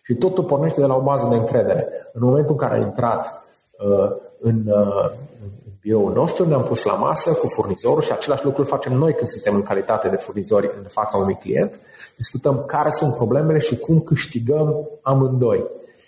Și 0.08 0.16
totul 0.16 0.44
pornește 0.44 0.80
de 0.80 0.86
la 0.86 0.96
o 0.96 1.02
bază 1.02 1.28
de 1.30 1.36
încredere. 1.36 1.88
În 2.14 2.22
momentul 2.24 2.52
în 2.52 2.58
care 2.58 2.74
a 2.74 2.82
intrat 2.82 3.44
uh, 3.78 4.16
în, 4.40 4.64
uh, 4.68 5.10
în 5.42 5.50
biroul 5.82 6.14
nostru, 6.14 6.48
ne-am 6.48 6.64
pus 6.64 6.84
la 6.84 6.94
masă 6.94 7.34
cu 7.34 7.48
furnizorul 7.48 8.02
și 8.02 8.12
același 8.12 8.46
lucru 8.46 8.62
îl 8.62 8.68
facem 8.68 8.94
noi 8.94 9.14
când 9.14 9.28
suntem 9.28 9.56
în 9.56 9.64
calitate 9.64 10.08
de 10.08 10.16
furnizori 10.16 10.70
în 10.78 10.84
fața 10.88 11.18
unui 11.18 11.36
client. 11.36 11.80
Discutăm 12.16 12.64
care 12.66 12.90
sunt 12.90 13.16
problemele 13.16 13.60
și 13.60 13.78
cum 13.78 14.00
câștigăm 14.00 14.90
amândoi. 15.02 15.66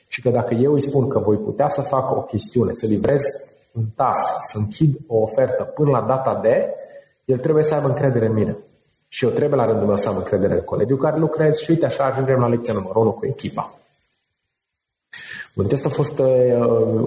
Și 0.08 0.22
că 0.22 0.30
dacă 0.30 0.54
eu 0.54 0.74
îi 0.74 0.82
spun 0.82 1.08
că 1.08 1.20
voi 1.20 1.38
putea 1.38 1.68
să 1.68 1.82
fac 1.82 2.12
o 2.12 2.22
chestiune, 2.22 2.72
să 2.72 2.86
livrez 2.86 3.24
un 3.72 3.84
task, 3.96 4.26
să 4.42 4.58
închid 4.58 4.98
o 5.08 5.18
ofertă 5.18 5.64
până 5.64 5.90
la 5.90 6.02
data 6.02 6.40
de, 6.42 6.74
el 7.26 7.38
trebuie 7.38 7.64
să 7.64 7.74
aibă 7.74 7.88
încredere 7.88 8.26
în 8.26 8.34
mine. 8.34 8.58
Și 9.08 9.26
eu 9.26 9.32
trebuie 9.32 9.60
la 9.60 9.66
rândul 9.66 9.88
meu 9.88 9.98
să 9.98 10.10
am 10.10 10.16
încredere 10.16 10.54
în 10.54 10.62
colegul 10.62 10.98
care 10.98 11.18
lucrez 11.18 11.58
și 11.58 11.72
uite 11.72 11.86
așa 11.86 12.04
ajungem 12.04 12.40
la 12.40 12.48
lecția 12.48 12.74
numărul 12.74 13.02
1 13.02 13.12
cu 13.12 13.26
echipa. 13.26 13.74
Deci 15.54 15.74
asta 15.74 15.88
a 15.88 15.92
fost 15.92 16.20
uh, 16.20 16.28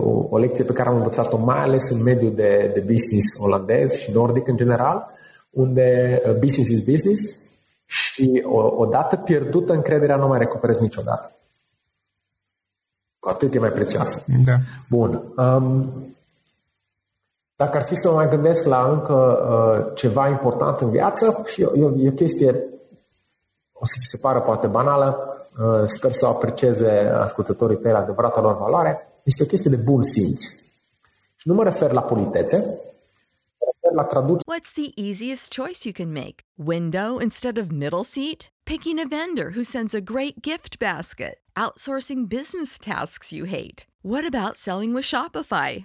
o, 0.05 0.27
o 0.31 0.39
lecție 0.39 0.65
pe 0.65 0.73
care 0.73 0.89
am 0.89 0.97
învățat-o 0.97 1.37
mai 1.37 1.59
ales 1.59 1.91
în 1.91 2.03
mediul 2.03 2.35
de, 2.35 2.71
de 2.75 2.81
business 2.81 3.37
olandez 3.39 3.93
și 3.93 4.11
nordic 4.11 4.49
în 4.49 4.57
general, 4.57 5.11
unde 5.51 6.21
uh, 6.27 6.35
business 6.35 6.71
is 6.71 6.81
business 6.81 7.33
și 7.85 8.43
o, 8.47 8.75
odată 8.77 9.17
pierdută 9.17 9.73
încrederea 9.73 10.17
nu 10.17 10.27
mai 10.27 10.39
recuperezi 10.39 10.83
niciodată. 10.83 11.33
Cu 13.19 13.29
atât 13.29 13.55
e 13.55 13.59
mai 13.59 13.71
prețioasă. 13.71 14.23
Da. 14.45 14.57
Bun. 14.89 15.23
Um, 15.37 15.93
dacă 17.57 17.77
ar 17.77 17.85
fi 17.85 17.95
să 17.95 18.09
mă 18.09 18.15
mai 18.15 18.29
gândesc 18.29 18.65
la 18.65 18.89
încă 18.91 19.15
uh, 19.15 19.95
ceva 19.95 20.29
important 20.29 20.81
în 20.81 20.91
viață, 20.91 21.43
și 21.47 21.63
e, 21.63 21.67
e 21.97 22.09
o 22.09 22.13
chestie, 22.13 22.65
o 23.73 23.87
să 23.87 23.95
ți 23.99 24.09
se 24.11 24.17
pară 24.17 24.41
poate 24.41 24.67
banală, 24.67 25.27
Uh, 25.27 25.32
Uh, 25.59 25.83
sper 25.85 26.13
să 26.13 26.27
o 26.27 26.29
aprecieze 26.29 26.91
ascultătorii 27.17 27.77
pe 27.77 27.91
adevărata 27.91 28.41
lor 28.41 28.59
valoare, 28.59 29.21
este 29.23 29.43
o 29.43 29.47
chestie 29.47 29.71
de 29.71 29.77
bun 29.77 30.03
simț. 30.03 30.43
Și 31.37 31.49
nu 31.49 31.55
mă 31.55 31.63
refer 31.63 31.93
la 31.93 32.03
politețe. 32.03 32.79
What's 34.47 34.73
the 34.75 34.93
easiest 34.97 35.53
choice 35.53 35.85
you 35.85 35.93
can 35.93 36.13
make? 36.13 36.45
Window 36.57 37.19
instead 37.21 37.59
of 37.59 37.67
middle 37.71 38.05
seat? 38.05 38.49
Picking 38.65 38.99
a 38.99 39.09
vendor 39.09 39.51
who 39.55 39.63
sends 39.63 39.93
a 39.95 40.01
great 40.01 40.41
gift 40.41 40.79
basket? 40.79 41.35
Outsourcing 41.55 42.27
business 42.29 42.79
tasks 42.79 43.33
you 43.33 43.45
hate? 43.45 43.87
What 44.03 44.25
about 44.25 44.57
selling 44.57 44.95
with 44.95 45.05
Shopify? 45.05 45.85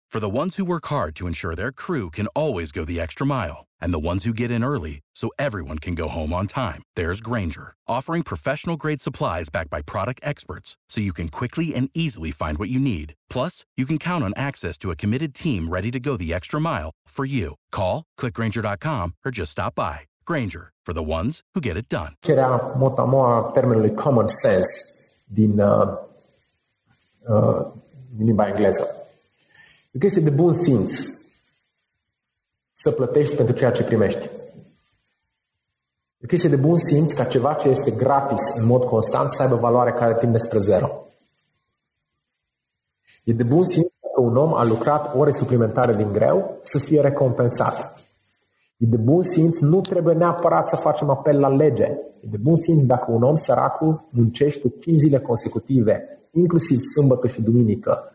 For 0.13 0.19
the 0.19 0.37
ones 0.39 0.57
who 0.57 0.65
work 0.65 0.85
hard 0.87 1.15
to 1.15 1.25
ensure 1.25 1.55
their 1.55 1.71
crew 1.71 2.09
can 2.09 2.27
always 2.35 2.73
go 2.73 2.83
the 2.83 2.99
extra 2.99 3.25
mile, 3.25 3.63
and 3.79 3.93
the 3.93 4.07
ones 4.11 4.25
who 4.25 4.33
get 4.33 4.51
in 4.51 4.61
early 4.61 4.99
so 5.15 5.29
everyone 5.39 5.79
can 5.79 5.95
go 5.95 6.09
home 6.09 6.33
on 6.33 6.47
time, 6.47 6.83
there's 6.97 7.21
Granger, 7.21 7.75
offering 7.87 8.21
professional 8.21 8.75
grade 8.75 8.99
supplies 8.99 9.47
backed 9.47 9.69
by 9.69 9.81
product 9.81 10.19
experts 10.21 10.75
so 10.89 10.99
you 10.99 11.13
can 11.13 11.29
quickly 11.29 11.73
and 11.73 11.89
easily 11.93 12.31
find 12.31 12.57
what 12.57 12.67
you 12.67 12.77
need. 12.77 13.13
Plus, 13.29 13.63
you 13.77 13.85
can 13.85 13.97
count 13.97 14.21
on 14.21 14.33
access 14.35 14.77
to 14.79 14.91
a 14.91 14.97
committed 14.97 15.33
team 15.33 15.69
ready 15.69 15.91
to 15.91 15.99
go 16.01 16.17
the 16.17 16.33
extra 16.33 16.59
mile 16.59 16.91
for 17.07 17.23
you. 17.23 17.55
Call, 17.71 18.03
clickgranger.com, 18.19 19.13
or 19.23 19.31
just 19.31 19.53
stop 19.53 19.75
by. 19.75 20.01
Granger, 20.25 20.73
for 20.85 20.91
the 20.91 21.01
ones 21.01 21.39
who 21.53 21.61
get 21.61 21.77
it 21.77 21.87
done. 21.87 22.15
Era 22.27 22.73
motamo 22.77 23.23
a 23.23 23.51
termenului 23.53 23.93
common 23.93 24.27
sense 24.27 24.69
din, 25.23 25.61
uh, 25.61 25.97
uh, 27.29 27.65
din 28.09 28.25
limba 28.25 28.47
engleză. 28.47 28.90
E 29.91 29.97
o 29.97 29.99
chestie 29.99 30.21
de 30.21 30.29
bun 30.29 30.53
simț 30.53 30.93
să 32.73 32.91
plătești 32.91 33.35
pentru 33.35 33.55
ceea 33.55 33.71
ce 33.71 33.83
primești. 33.83 34.25
E 36.17 36.23
o 36.23 36.27
chestie 36.27 36.49
de 36.49 36.55
bun 36.55 36.77
simț 36.77 37.13
ca 37.13 37.23
ceva 37.23 37.53
ce 37.53 37.67
este 37.67 37.91
gratis 37.91 38.55
în 38.55 38.65
mod 38.65 38.83
constant 38.83 39.31
să 39.31 39.41
aibă 39.41 39.55
valoare 39.55 39.91
care 39.91 40.15
timp 40.15 40.31
despre 40.31 40.57
zero. 40.57 41.05
E 43.23 43.33
de 43.33 43.43
bun 43.43 43.63
simț 43.63 43.87
că 44.15 44.21
un 44.21 44.35
om 44.35 44.53
a 44.53 44.63
lucrat 44.63 45.15
ore 45.15 45.31
suplimentare 45.31 45.93
din 45.93 46.11
greu 46.11 46.59
să 46.61 46.79
fie 46.79 47.01
recompensat. 47.01 47.99
E 48.77 48.85
de 48.85 48.97
bun 48.97 49.23
simț, 49.23 49.59
nu 49.59 49.81
trebuie 49.81 50.15
neapărat 50.15 50.69
să 50.69 50.75
facem 50.75 51.09
apel 51.09 51.39
la 51.39 51.49
lege. 51.49 51.83
E 52.21 52.27
de 52.27 52.37
bun 52.37 52.55
simț 52.55 52.85
dacă 52.85 53.11
un 53.11 53.23
om 53.23 53.35
săracul 53.35 54.07
muncește 54.09 54.69
5 54.69 54.97
zile 54.97 55.19
consecutive, 55.19 56.21
inclusiv 56.31 56.79
sâmbătă 56.81 57.27
și 57.27 57.41
duminică, 57.41 58.10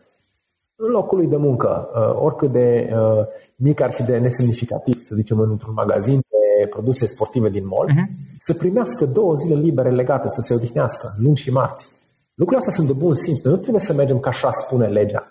în 0.79 0.89
locul 0.89 1.17
lui 1.17 1.27
de 1.27 1.35
muncă, 1.35 1.89
uh, 1.95 2.21
oricât 2.23 2.51
de 2.51 2.93
uh, 2.93 3.25
mic 3.55 3.81
ar 3.81 3.91
fi 3.91 4.03
de 4.03 4.17
nesemnificativ, 4.17 5.01
să 5.01 5.15
zicem, 5.15 5.39
într-un 5.39 5.73
magazin 5.73 6.19
de 6.29 6.67
produse 6.67 7.05
sportive 7.05 7.49
din 7.49 7.67
mall, 7.67 7.89
uh-huh. 7.89 8.35
să 8.37 8.53
primească 8.53 9.05
două 9.05 9.35
zile 9.35 9.55
libere 9.55 9.91
legate, 9.91 10.27
să 10.29 10.41
se 10.41 10.53
odihnească, 10.53 11.15
luni 11.17 11.35
și 11.35 11.51
marți. 11.51 11.87
Lucrurile 12.33 12.65
astea 12.67 12.73
sunt 12.73 12.87
de 12.87 13.05
bun 13.05 13.15
simț. 13.15 13.41
Noi 13.41 13.53
nu 13.53 13.59
trebuie 13.59 13.81
să 13.81 13.93
mergem 13.93 14.19
ca 14.19 14.29
așa 14.29 14.51
spune 14.51 14.87
legea. 14.87 15.27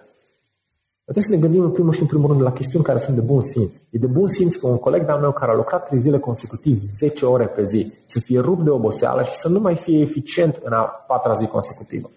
Trebuie 1.02 1.24
să 1.24 1.30
ne 1.30 1.36
gândim 1.36 1.62
în 1.62 1.70
primul 1.70 1.92
și 1.92 2.00
în 2.00 2.06
primul 2.06 2.28
rând 2.28 2.42
la 2.42 2.52
chestiuni 2.52 2.84
care 2.84 2.98
sunt 2.98 3.16
de 3.16 3.22
bun 3.22 3.42
simț. 3.42 3.76
E 3.90 3.98
de 3.98 4.06
bun 4.06 4.28
simț 4.28 4.54
că 4.54 4.66
un 4.66 4.76
coleg 4.76 5.04
de-al 5.04 5.20
meu 5.20 5.32
care 5.32 5.50
a 5.50 5.54
lucrat 5.54 5.86
trei 5.86 6.00
zile 6.00 6.18
consecutiv, 6.18 6.82
10 6.98 7.26
ore 7.26 7.46
pe 7.46 7.64
zi, 7.64 7.92
să 8.04 8.20
fie 8.20 8.40
rupt 8.40 8.64
de 8.64 8.70
oboseală 8.70 9.22
și 9.22 9.34
să 9.34 9.48
nu 9.48 9.60
mai 9.60 9.74
fie 9.74 10.00
eficient 10.00 10.60
în 10.62 10.72
a 10.72 10.82
patra 10.82 11.32
zi 11.32 11.46
consecutivă. 11.46 12.10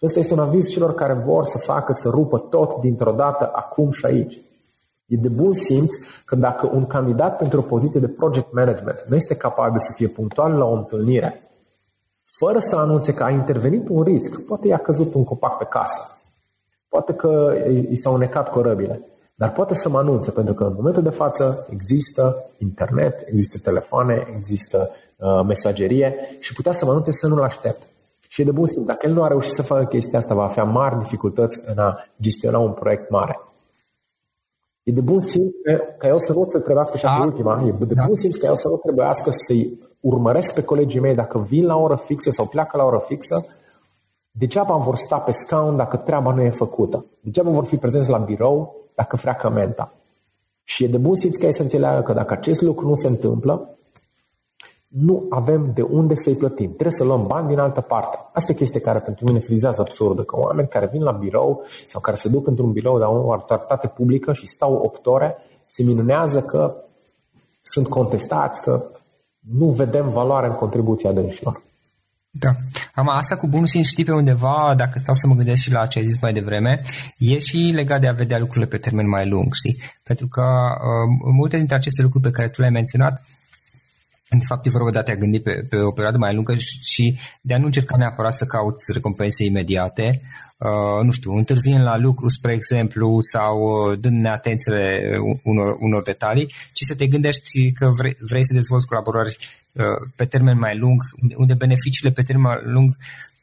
Și 0.00 0.06
ăsta 0.06 0.18
este 0.18 0.32
un 0.32 0.38
aviz 0.38 0.68
celor 0.68 0.94
care 0.94 1.12
vor 1.12 1.44
să 1.44 1.58
facă 1.58 1.92
să 1.92 2.08
rupă 2.08 2.38
tot 2.38 2.80
dintr-o 2.80 3.12
dată, 3.12 3.50
acum 3.54 3.90
și 3.90 4.06
aici. 4.06 4.40
E 5.06 5.16
de 5.16 5.28
bun 5.28 5.52
simț 5.52 5.94
că 6.24 6.36
dacă 6.36 6.70
un 6.72 6.86
candidat 6.86 7.36
pentru 7.36 7.58
o 7.58 7.62
poziție 7.62 8.00
de 8.00 8.08
project 8.08 8.52
management 8.52 9.04
nu 9.08 9.14
este 9.14 9.36
capabil 9.36 9.80
să 9.80 9.92
fie 9.94 10.08
punctual 10.08 10.52
la 10.52 10.64
o 10.64 10.72
întâlnire, 10.72 11.50
fără 12.24 12.58
să 12.58 12.76
anunțe 12.76 13.14
că 13.14 13.22
a 13.22 13.30
intervenit 13.30 13.88
un 13.88 14.02
risc, 14.02 14.40
poate 14.40 14.66
i-a 14.66 14.78
căzut 14.78 15.14
un 15.14 15.24
copac 15.24 15.58
pe 15.58 15.64
casă, 15.64 16.18
poate 16.88 17.14
că 17.14 17.54
i 17.88 17.96
s-au 17.96 18.16
necat 18.16 18.50
corăbile, 18.50 19.00
dar 19.34 19.52
poate 19.52 19.74
să 19.74 19.88
mă 19.88 19.98
anunțe, 19.98 20.30
pentru 20.30 20.54
că 20.54 20.64
în 20.64 20.74
momentul 20.76 21.02
de 21.02 21.10
față 21.10 21.66
există 21.70 22.50
internet, 22.58 23.20
există 23.26 23.58
telefoane, 23.58 24.26
există 24.36 24.90
uh, 25.16 25.40
mesagerie 25.46 26.14
și 26.38 26.54
putea 26.54 26.72
să 26.72 26.84
mă 26.84 26.90
anunțe 26.90 27.10
să 27.10 27.26
nu-l 27.26 27.42
aștept. 27.42 27.82
Și 28.32 28.40
e 28.40 28.44
de 28.44 28.50
bun 28.50 28.66
simț. 28.66 28.86
Dacă 28.86 29.06
el 29.06 29.12
nu 29.12 29.22
a 29.22 29.28
reușit 29.28 29.52
să 29.52 29.62
facă 29.62 29.84
chestia 29.84 30.18
asta, 30.18 30.34
va 30.34 30.42
avea 30.42 30.64
mari 30.64 30.98
dificultăți 30.98 31.60
în 31.64 31.78
a 31.78 32.04
gestiona 32.20 32.58
un 32.58 32.72
proiect 32.72 33.10
mare. 33.10 33.40
E 34.82 34.92
de 34.92 35.00
bun 35.00 35.20
simț 35.20 35.52
ca 35.98 36.08
el 36.08 36.18
să 36.18 36.32
nu 36.32 36.48
se 36.50 36.58
trebuiască 36.58 36.96
și 36.96 37.04
da. 37.04 37.22
ultima, 37.24 37.62
e 37.66 37.84
de 37.84 37.94
da. 37.94 38.04
bun 38.06 38.14
simț 38.14 38.36
ca 38.36 38.46
el 38.46 38.56
să 38.56 38.68
nu 38.68 38.76
trebuiască 38.76 39.30
să-i 39.30 39.78
urmăresc 40.00 40.54
pe 40.54 40.62
colegii 40.62 41.00
mei 41.00 41.14
dacă 41.14 41.38
vin 41.38 41.66
la 41.66 41.76
oră 41.76 41.96
fixă 41.96 42.30
sau 42.30 42.46
pleacă 42.46 42.76
la 42.76 42.84
oră 42.84 43.02
fixă, 43.06 43.46
degeaba 44.30 44.76
vor 44.76 44.96
sta 44.96 45.18
pe 45.18 45.32
scaun 45.32 45.76
dacă 45.76 45.96
treaba 45.96 46.34
nu 46.34 46.40
e 46.40 46.50
făcută. 46.50 47.04
Degeaba 47.20 47.50
vor 47.50 47.64
fi 47.64 47.76
prezenți 47.76 48.10
la 48.10 48.18
birou 48.18 48.74
dacă 48.94 49.16
freacă 49.16 49.50
menta. 49.50 49.92
Și 50.62 50.84
e 50.84 50.88
de 50.88 50.98
bun 50.98 51.14
simț 51.14 51.36
ca 51.36 51.46
ei 51.46 51.54
să 51.54 51.62
înțeleagă 51.62 52.02
că 52.02 52.12
dacă 52.12 52.32
acest 52.32 52.60
lucru 52.60 52.88
nu 52.88 52.94
se 52.94 53.06
întâmplă, 53.06 53.78
nu 54.90 55.26
avem 55.30 55.70
de 55.74 55.82
unde 55.82 56.14
să-i 56.14 56.34
plătim. 56.34 56.66
Trebuie 56.66 56.90
să 56.90 57.04
luăm 57.04 57.26
bani 57.26 57.48
din 57.48 57.58
altă 57.58 57.80
parte. 57.80 58.18
Asta 58.32 58.52
e 58.52 58.54
chestia 58.54 58.80
care 58.80 58.98
pentru 58.98 59.24
mine 59.24 59.38
frizează 59.38 59.80
absurdă, 59.80 60.22
că 60.22 60.36
oameni 60.38 60.68
care 60.68 60.88
vin 60.92 61.02
la 61.02 61.12
birou 61.12 61.64
sau 61.88 62.00
care 62.00 62.16
se 62.16 62.28
duc 62.28 62.46
într-un 62.46 62.72
birou 62.72 62.98
de 62.98 63.04
o 63.04 63.32
autoritate 63.32 63.86
publică 63.86 64.32
și 64.32 64.46
stau 64.46 64.74
8 64.74 65.06
ore, 65.06 65.36
se 65.66 65.82
minunează 65.82 66.42
că 66.42 66.74
sunt 67.62 67.88
contestați, 67.88 68.62
că 68.62 68.82
nu 69.56 69.66
vedem 69.66 70.08
valoare 70.08 70.46
în 70.46 70.52
contribuția 70.52 71.12
dânșilor. 71.12 71.62
Da. 72.30 72.50
Am 72.94 73.08
asta 73.08 73.36
cu 73.36 73.46
bunul 73.46 73.66
simț, 73.66 73.86
știi 73.86 74.04
pe 74.04 74.12
undeva, 74.12 74.74
dacă 74.76 74.98
stau 74.98 75.14
să 75.14 75.26
mă 75.26 75.34
gândesc 75.34 75.62
și 75.62 75.72
la 75.72 75.86
ce 75.86 75.98
ai 75.98 76.06
zis 76.06 76.20
mai 76.20 76.32
devreme, 76.32 76.80
e 77.18 77.38
și 77.38 77.70
legat 77.74 78.00
de 78.00 78.08
a 78.08 78.12
vedea 78.12 78.38
lucrurile 78.38 78.66
pe 78.66 78.78
termen 78.78 79.08
mai 79.08 79.28
lung, 79.28 79.52
știi? 79.52 79.82
Pentru 80.02 80.28
că 80.28 80.42
uh, 80.42 81.32
multe 81.32 81.56
dintre 81.56 81.74
aceste 81.76 82.02
lucruri 82.02 82.24
pe 82.24 82.30
care 82.30 82.48
tu 82.48 82.60
le-ai 82.60 82.72
menționat 82.72 83.22
de 84.38 84.44
fapt, 84.44 84.66
e 84.66 84.70
vorba 84.70 84.90
de 84.90 84.98
a 84.98 85.02
te 85.02 85.16
gândi 85.16 85.40
pe, 85.40 85.66
pe 85.68 85.76
o 85.76 85.90
perioadă 85.90 86.18
mai 86.18 86.34
lungă 86.34 86.54
și 86.80 87.18
de 87.40 87.54
a 87.54 87.58
nu 87.58 87.64
încerca 87.64 87.96
neapărat 87.96 88.32
să 88.32 88.44
cauți 88.44 88.92
recompense 88.92 89.44
imediate, 89.44 90.20
uh, 90.58 91.04
nu 91.04 91.10
știu, 91.10 91.32
întârziind 91.32 91.82
la 91.82 91.96
lucru, 91.96 92.28
spre 92.28 92.52
exemplu, 92.52 93.20
sau 93.20 93.58
uh, 93.60 93.98
dând 93.98 94.20
neatențele 94.20 95.16
unor, 95.42 95.76
unor 95.80 96.02
detalii, 96.02 96.46
ci 96.72 96.84
să 96.84 96.94
te 96.94 97.06
gândești 97.06 97.72
că 97.72 97.90
vrei, 97.96 98.16
vrei 98.20 98.46
să 98.46 98.54
dezvolți 98.54 98.86
colaborări 98.86 99.36
uh, 99.72 100.08
pe 100.16 100.24
termen 100.24 100.58
mai 100.58 100.78
lung, 100.78 101.02
unde 101.36 101.54
beneficiile 101.54 102.10
pe 102.10 102.22
termen 102.22 102.60
lung 102.64 102.96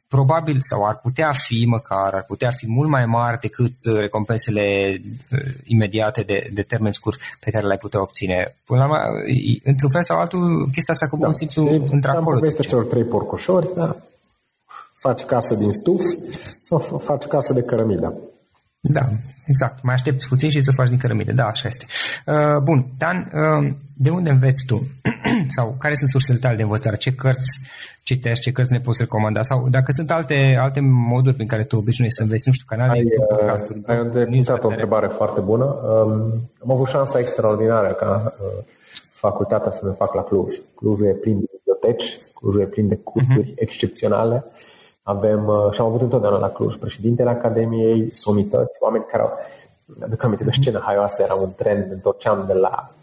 probabil 0.07 0.57
sau 0.59 0.85
ar 0.85 0.99
putea 0.99 1.31
fi 1.31 1.65
măcar, 1.67 2.13
ar 2.13 2.23
putea 2.23 2.49
fi 2.49 2.67
mult 2.67 2.89
mai 2.89 3.05
mari 3.05 3.39
decât 3.39 3.85
uh, 3.85 3.99
recompensele 3.99 4.95
uh, 5.31 5.39
imediate 5.63 6.21
de, 6.21 6.49
de 6.53 6.61
termen 6.61 6.91
scurt 6.91 7.19
pe 7.39 7.51
care 7.51 7.65
le-ai 7.65 7.77
putea 7.77 8.01
obține. 8.01 8.55
Până 8.65 8.79
la 8.79 8.85
urmă, 8.85 8.99
într-un 9.63 9.89
fel 9.89 10.03
sau 10.03 10.17
altul, 10.19 10.69
chestia 10.71 10.93
asta 10.93 11.07
cu 11.07 11.17
bun 11.17 11.27
da. 11.27 11.33
simțul 11.33 11.87
între 11.91 12.11
acolo. 12.11 12.39
Am 12.45 12.53
celor 12.59 12.85
trei 12.85 13.03
porcușori, 13.03 13.67
da? 13.75 13.95
faci 14.97 15.23
casă 15.23 15.55
din 15.55 15.71
stuf 15.71 16.01
sau 16.63 17.01
faci 17.03 17.25
casă 17.25 17.53
de 17.53 17.61
cărămidă. 17.61 18.13
Da, 18.79 19.09
exact. 19.45 19.83
Mai 19.83 19.93
aștepți 19.93 20.27
puțin 20.27 20.49
și 20.49 20.63
să 20.63 20.71
faci 20.71 20.89
din 20.89 20.97
cărămidă. 20.97 21.31
Da, 21.31 21.45
așa 21.45 21.67
este. 21.67 21.85
Uh, 22.25 22.61
bun, 22.63 22.85
Dan, 22.97 23.31
uh, 23.33 23.73
de 23.93 24.09
unde 24.09 24.29
înveți 24.29 24.65
tu? 24.65 24.87
sau 25.55 25.75
care 25.79 25.95
sunt 25.95 26.09
sursele 26.09 26.37
tale 26.37 26.55
de 26.55 26.61
învățare? 26.61 26.97
Ce 26.97 27.13
cărți 27.13 27.59
citești, 28.07 28.43
ce 28.43 28.51
cărți 28.51 28.71
ne 28.71 28.79
poți 28.79 29.01
recomanda? 29.01 29.41
Sau 29.41 29.69
dacă 29.69 29.91
sunt 29.91 30.11
alte, 30.11 30.57
alte 30.59 30.79
moduri 31.11 31.35
prin 31.35 31.47
care 31.47 31.63
tu 31.63 31.77
obișnuiești 31.77 32.17
să 32.17 32.23
înveți, 32.23 32.47
nu 32.47 32.53
știu, 32.53 32.65
canale, 32.69 32.91
ai, 32.91 33.05
podcasturi. 33.27 33.81
Ai 33.85 34.09
de 34.09 34.43
o 34.61 34.67
întrebare 34.67 35.07
foarte 35.07 35.39
bună. 35.39 35.65
Um, 35.65 36.11
am 36.63 36.71
avut 36.71 36.87
șansa 36.87 37.19
extraordinară 37.19 37.87
ca 37.87 38.33
uh, 38.39 38.63
facultatea 39.13 39.71
să 39.71 39.81
ne 39.83 39.91
fac 39.91 40.13
la 40.13 40.23
Cluj. 40.23 40.53
Clujul 40.75 41.05
e 41.05 41.11
plin 41.11 41.39
de 41.39 41.45
biblioteci, 41.51 42.19
Clujul 42.33 42.61
e 42.61 42.65
plin 42.65 42.87
de 42.87 42.95
cursuri 42.95 43.51
uh-huh. 43.51 43.55
excepționale. 43.55 44.45
Avem, 45.03 45.47
uh, 45.47 45.71
și 45.71 45.81
am 45.81 45.87
avut 45.87 46.01
întotdeauna 46.01 46.39
la 46.39 46.49
Cluj, 46.49 46.75
președintele 46.75 47.29
Academiei, 47.29 48.09
somități, 48.15 48.77
oameni 48.79 49.05
care 49.07 49.23
au, 49.23 49.31
aduc 50.03 50.23
aminte 50.23 50.43
de 50.43 50.51
scenă 50.51 50.81
haioasă, 50.85 51.21
eram 51.21 51.39
în 51.41 51.53
tren, 51.55 51.77
ne 51.77 51.93
întorceam 51.93 52.43
de 52.47 52.53
la 52.53 52.89
uh, 52.89 52.96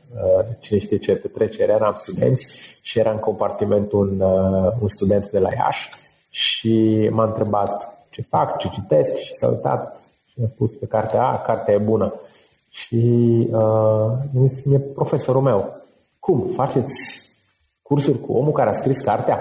cine 0.59 0.79
știe 0.79 0.99
ce 0.99 1.17
petrecere, 1.17 1.73
eram 1.73 1.95
studenți 1.95 2.47
și 2.81 2.99
era 2.99 3.11
în 3.11 3.19
compartiment 3.19 3.93
un, 3.93 4.21
uh, 4.21 4.73
un 4.81 4.89
student 4.89 5.31
de 5.31 5.39
la 5.39 5.49
Iași 5.53 5.89
și 6.31 7.09
m-a 7.13 7.25
întrebat 7.25 7.99
ce 8.11 8.23
fac, 8.29 8.59
ce 8.59 8.69
citesc 8.69 9.17
și 9.17 9.35
s-a 9.35 9.49
uitat 9.49 10.01
Și 10.27 10.35
mi-a 10.37 10.49
spus 10.49 10.75
pe 10.75 10.87
cartea, 10.87 11.27
a, 11.27 11.41
cartea 11.41 11.75
e 11.75 11.79
bună. 11.79 12.15
Și 12.71 13.05
uh, 13.53 14.13
mi 14.65 14.75
e 14.75 14.79
profesorul 14.79 15.43
meu, 15.43 15.77
cum, 16.19 16.51
faceți 16.55 17.23
cursuri 17.83 18.21
cu 18.21 18.33
omul 18.33 18.53
care 18.53 18.71
a 18.71 18.73
scris 18.73 19.01
cartea? 19.01 19.39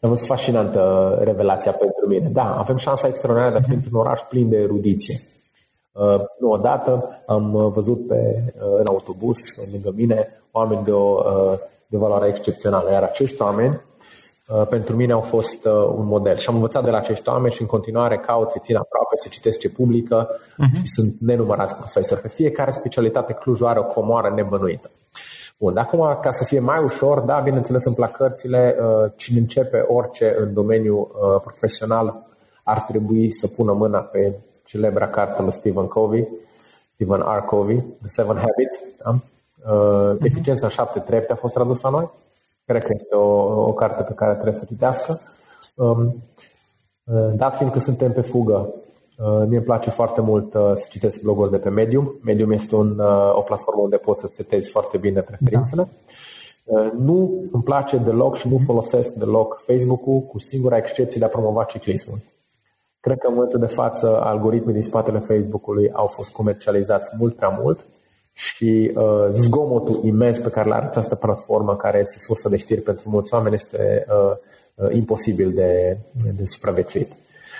A 0.00 0.06
fost 0.06 0.26
fascinantă 0.26 1.18
revelația 1.22 1.72
pentru 1.72 2.08
mine. 2.08 2.28
Da, 2.28 2.56
avem 2.58 2.76
șansa 2.76 3.08
extraordinară 3.08 3.52
de 3.52 3.60
a 3.64 3.68
fi 3.68 3.74
într-un 3.74 3.98
oraș 4.00 4.20
plin 4.20 4.48
de 4.48 4.56
erudiție. 4.56 5.20
Uh, 5.98 6.20
nu 6.38 6.50
odată 6.50 7.22
am 7.26 7.70
văzut 7.74 8.06
pe, 8.06 8.42
uh, 8.58 8.78
în 8.78 8.86
autobuz, 8.86 9.38
lângă 9.72 9.92
mine, 9.94 10.42
oameni 10.50 10.84
de 10.84 10.92
o, 10.92 11.14
uh, 11.14 11.58
de 11.86 11.96
o 11.96 11.98
valoare 11.98 12.28
excepțională. 12.28 12.90
Iar 12.90 13.02
acești 13.02 13.42
oameni 13.42 13.80
Uh, 14.48 14.66
pentru 14.66 14.96
mine 14.96 15.12
au 15.12 15.20
fost 15.20 15.64
uh, 15.64 15.72
un 15.72 16.06
model. 16.06 16.36
Și 16.36 16.48
am 16.48 16.54
învățat 16.54 16.84
de 16.84 16.90
la 16.90 16.96
acești 16.96 17.28
oameni 17.28 17.52
și 17.52 17.60
în 17.60 17.66
continuare 17.66 18.16
caut 18.16 18.50
să 18.50 18.58
țin 18.62 18.76
aproape, 18.76 19.16
să 19.16 19.28
citesc 19.28 19.58
ce 19.58 19.70
publică 19.70 20.28
uh-huh. 20.30 20.76
și 20.76 20.86
sunt 20.86 21.14
nenumărați 21.20 21.74
profesori. 21.74 22.20
Pe 22.20 22.28
fiecare 22.28 22.70
specialitate 22.70 23.32
Clujul 23.32 23.66
are 23.66 23.78
o 23.78 23.84
comoară 23.84 24.32
nebănuită. 24.34 24.90
Bun, 25.58 25.76
acum, 25.76 26.18
ca 26.20 26.30
să 26.30 26.44
fie 26.44 26.58
mai 26.58 26.82
ușor, 26.82 27.20
da, 27.20 27.38
bineînțeles, 27.38 27.84
îmi 27.84 27.94
plac 27.94 28.16
cărțile. 28.16 28.76
Uh, 28.80 29.10
cine 29.16 29.38
începe 29.38 29.84
orice 29.88 30.34
în 30.38 30.52
domeniul 30.52 31.10
profesional 31.42 32.26
ar 32.62 32.80
trebui 32.80 33.30
să 33.30 33.46
pună 33.46 33.72
mâna 33.72 33.98
pe 33.98 34.38
celebra 34.66 35.08
carte 35.08 35.42
lui 35.42 35.52
Stephen 35.52 35.86
Covey, 35.86 36.28
Stephen 36.94 37.20
R. 37.20 37.44
Covey, 37.44 37.76
The 37.76 38.08
Seven 38.08 38.36
Habits. 38.36 38.80
Da? 39.02 39.14
Uh-huh. 39.14 40.22
Eficiența 40.22 40.68
șapte 40.68 40.98
trepte 40.98 41.32
a 41.32 41.36
fost 41.36 41.54
tradus 41.54 41.80
la 41.80 41.88
noi. 41.88 42.10
Cred 42.64 42.84
că 42.84 42.92
este 42.94 43.14
o, 43.14 43.62
o 43.68 43.72
carte 43.72 44.02
pe 44.02 44.12
care 44.12 44.32
trebuie 44.32 44.54
să 44.54 44.60
o 44.62 44.66
citească. 44.66 45.20
Um, 45.74 46.22
uh, 47.04 47.32
dat 47.34 47.56
fiindcă 47.56 47.78
suntem 47.78 48.12
pe 48.12 48.20
fugă, 48.20 48.74
uh, 49.18 49.44
mie 49.46 49.56
îmi 49.56 49.66
place 49.66 49.90
foarte 49.90 50.20
mult 50.20 50.54
uh, 50.54 50.72
să 50.74 50.86
citesc 50.88 51.20
bloguri 51.20 51.50
de 51.50 51.58
pe 51.58 51.68
Medium. 51.68 52.18
Medium 52.22 52.50
este 52.50 52.74
un, 52.74 53.00
o 53.32 53.40
platformă 53.40 53.82
unde 53.82 53.96
poți 53.96 54.20
să 54.20 54.28
setezi 54.32 54.70
foarte 54.70 54.98
bine 54.98 55.20
preferințele. 55.20 55.88
Da. 56.64 56.90
Nu 56.98 57.44
îmi 57.52 57.62
place 57.62 57.96
deloc 57.96 58.36
și 58.36 58.48
nu 58.48 58.60
folosesc 58.64 59.12
deloc 59.12 59.62
Facebook-ul 59.66 60.20
cu 60.20 60.38
singura 60.38 60.76
excepție 60.76 61.18
de 61.20 61.26
a 61.26 61.28
promova 61.28 61.64
ciclismul. 61.64 62.18
Cred 63.06 63.18
că 63.18 63.26
în 63.26 63.34
momentul 63.34 63.58
de 63.58 63.66
față 63.66 64.20
algoritmii 64.22 64.74
din 64.74 64.82
spatele 64.82 65.18
Facebook-ului 65.18 65.90
au 65.92 66.06
fost 66.06 66.32
comercializați 66.32 67.10
mult 67.18 67.36
prea 67.36 67.58
mult 67.62 67.86
și 68.32 68.92
uh, 68.94 69.26
zgomotul 69.30 70.00
imens 70.04 70.38
pe 70.38 70.50
care 70.50 70.68
l 70.68 70.72
are 70.72 70.86
această 70.86 71.14
platformă, 71.14 71.76
care 71.76 71.98
este 71.98 72.18
sursă 72.18 72.48
de 72.48 72.56
știri 72.56 72.80
pentru 72.80 73.10
mulți 73.10 73.34
oameni, 73.34 73.54
este 73.54 74.06
uh, 74.08 74.36
uh, 74.74 74.94
imposibil 74.94 75.52
de, 75.52 75.98
de 76.36 76.44
supraviețuit. 76.44 77.12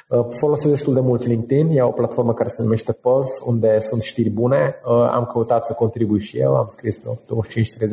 Uh, 0.08 0.26
folosesc 0.30 0.70
destul 0.70 0.94
de 0.94 1.00
mult 1.00 1.26
LinkedIn, 1.26 1.68
e 1.76 1.82
o 1.82 1.90
platformă 1.90 2.34
care 2.34 2.48
se 2.48 2.62
numește 2.62 2.92
Pulse, 2.92 3.42
unde 3.44 3.80
sunt 3.80 4.02
știri 4.02 4.30
bune. 4.30 4.74
Uh, 4.84 5.08
am 5.12 5.24
căutat 5.32 5.66
să 5.66 5.72
contribui 5.72 6.20
și 6.20 6.38
eu, 6.38 6.56
am 6.56 6.68
scris 6.70 6.98
vreo 6.98 7.42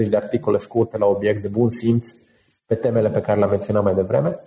25-30 0.05 0.09
de 0.09 0.15
articole 0.15 0.57
scurte 0.57 0.97
la 0.97 1.05
obiect 1.05 1.41
de 1.41 1.47
bun 1.47 1.69
simț 1.69 2.09
pe 2.65 2.75
temele 2.75 3.09
pe 3.09 3.21
care 3.21 3.37
le-am 3.37 3.49
menționat 3.49 3.83
mai 3.83 3.95
devreme. 3.95 4.39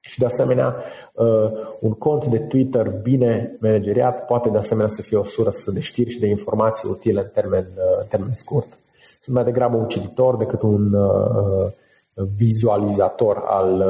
Și 0.00 0.18
de 0.18 0.26
asemenea, 0.26 0.76
uh, 1.12 1.50
un 1.80 1.92
cont 1.92 2.26
de 2.26 2.38
Twitter 2.38 2.88
bine 2.88 3.56
manageriat 3.60 4.26
poate 4.26 4.48
de 4.48 4.58
asemenea 4.58 4.88
să 4.88 5.02
fie 5.02 5.16
o 5.16 5.24
sursă 5.24 5.70
de 5.70 5.80
știri 5.80 6.10
și 6.10 6.20
de 6.20 6.26
informații 6.26 6.88
utile 6.88 7.20
în 7.20 7.28
termen, 7.32 7.66
uh, 7.76 7.98
în 8.00 8.06
termen 8.06 8.34
scurt. 8.34 8.66
Sunt 9.20 9.34
mai 9.34 9.44
degrabă 9.44 9.76
un 9.76 9.88
cititor 9.88 10.36
decât 10.36 10.62
un 10.62 10.92
uh, 10.92 11.72
vizualizator 12.36 13.42
al, 13.46 13.82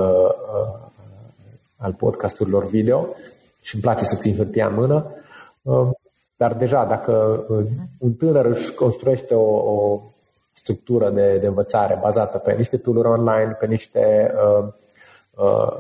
al 1.77 1.93
podcasturilor 1.93 2.67
video 2.67 3.07
și 3.61 3.75
îmi 3.75 3.83
place 3.83 4.05
să 4.05 4.17
țin 4.17 4.37
hârtia 4.37 4.67
în 4.67 4.75
mână. 4.75 5.07
Dar 6.37 6.55
deja, 6.55 6.85
dacă 6.85 7.45
un 7.99 8.13
tânăr 8.13 8.45
își 8.45 8.75
construiește 8.75 9.35
o, 9.35 9.73
o 9.73 10.01
structură 10.53 11.11
de, 11.11 11.39
de 11.39 11.47
învățare 11.47 11.99
bazată 12.01 12.39
pe 12.39 12.55
niște 12.55 12.77
tool 12.77 12.97
online, 12.97 13.57
pe 13.61 13.67
niște 13.67 14.35
uh, 14.35 14.69
Uh, 14.69 14.69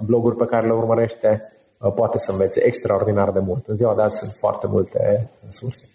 bloguri 0.05 0.37
pe 0.37 0.45
care 0.45 0.67
le 0.67 0.73
urmărește, 0.73 1.53
uh, 1.79 1.93
poate 1.93 2.19
să 2.19 2.31
învețe 2.31 2.65
extraordinar 2.65 3.31
de 3.31 3.39
mult. 3.39 3.67
În 3.67 3.77
ziua 3.77 3.95
de 3.95 4.03
azi 4.03 4.19
sunt 4.19 4.33
foarte 4.33 4.67
multe 4.67 5.31
surse. 5.49 5.89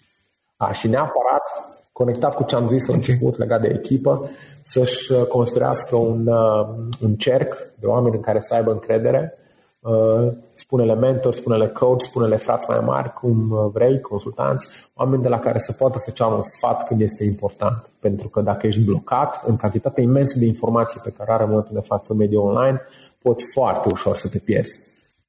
A, 0.56 0.72
și 0.72 0.88
neapărat, 0.88 1.42
conectat 1.92 2.34
cu 2.34 2.42
ce 2.42 2.54
am 2.54 2.68
zis 2.68 2.86
la 2.86 2.94
început 2.94 3.38
legat 3.38 3.60
de 3.60 3.68
echipă, 3.68 4.30
să-și 4.62 5.12
uh, 5.12 5.26
construiască 5.26 5.96
un, 5.96 6.26
un 7.02 7.14
cerc 7.14 7.54
de 7.80 7.86
oameni 7.86 8.14
în 8.16 8.20
care 8.20 8.38
să 8.40 8.54
aibă 8.54 8.70
încredere, 8.70 9.38
spune-le 10.54 10.94
mentor, 10.94 11.34
spune-le 11.34 11.68
coach, 11.68 12.00
spune-le 12.00 12.36
frați 12.36 12.66
mai 12.68 12.80
mari, 12.80 13.12
cum 13.12 13.48
vrei, 13.72 14.00
consultanți, 14.00 14.66
oameni 14.94 15.22
de 15.22 15.28
la 15.28 15.38
care 15.38 15.58
să 15.58 15.72
poată 15.72 15.98
să 15.98 16.10
ceamă 16.10 16.34
un 16.34 16.42
sfat 16.42 16.86
când 16.86 17.00
este 17.00 17.24
important. 17.24 17.90
Pentru 17.98 18.28
că 18.28 18.40
dacă 18.40 18.66
ești 18.66 18.80
blocat 18.80 19.42
în 19.46 19.56
cantitatea 19.56 20.02
imensă 20.02 20.38
de 20.38 20.44
informații 20.44 21.00
pe 21.00 21.10
care 21.10 21.32
are 21.32 21.42
în 21.42 21.48
momentul 21.48 21.74
de 21.74 21.86
față 21.86 22.14
mediul 22.14 22.42
online, 22.42 22.82
poți 23.26 23.44
foarte 23.52 23.88
ușor 23.90 24.16
să 24.16 24.28
te 24.28 24.38
pierzi. 24.38 24.78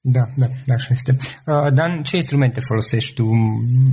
Da, 0.08 0.26
da, 0.38 0.46
da, 0.66 0.74
așa 0.74 0.94
este. 0.94 1.18
Uh, 1.48 1.74
Dan, 1.74 2.04
ce 2.04 2.16
instrumente 2.16 2.60
folosești 2.60 3.14
tu? 3.14 3.24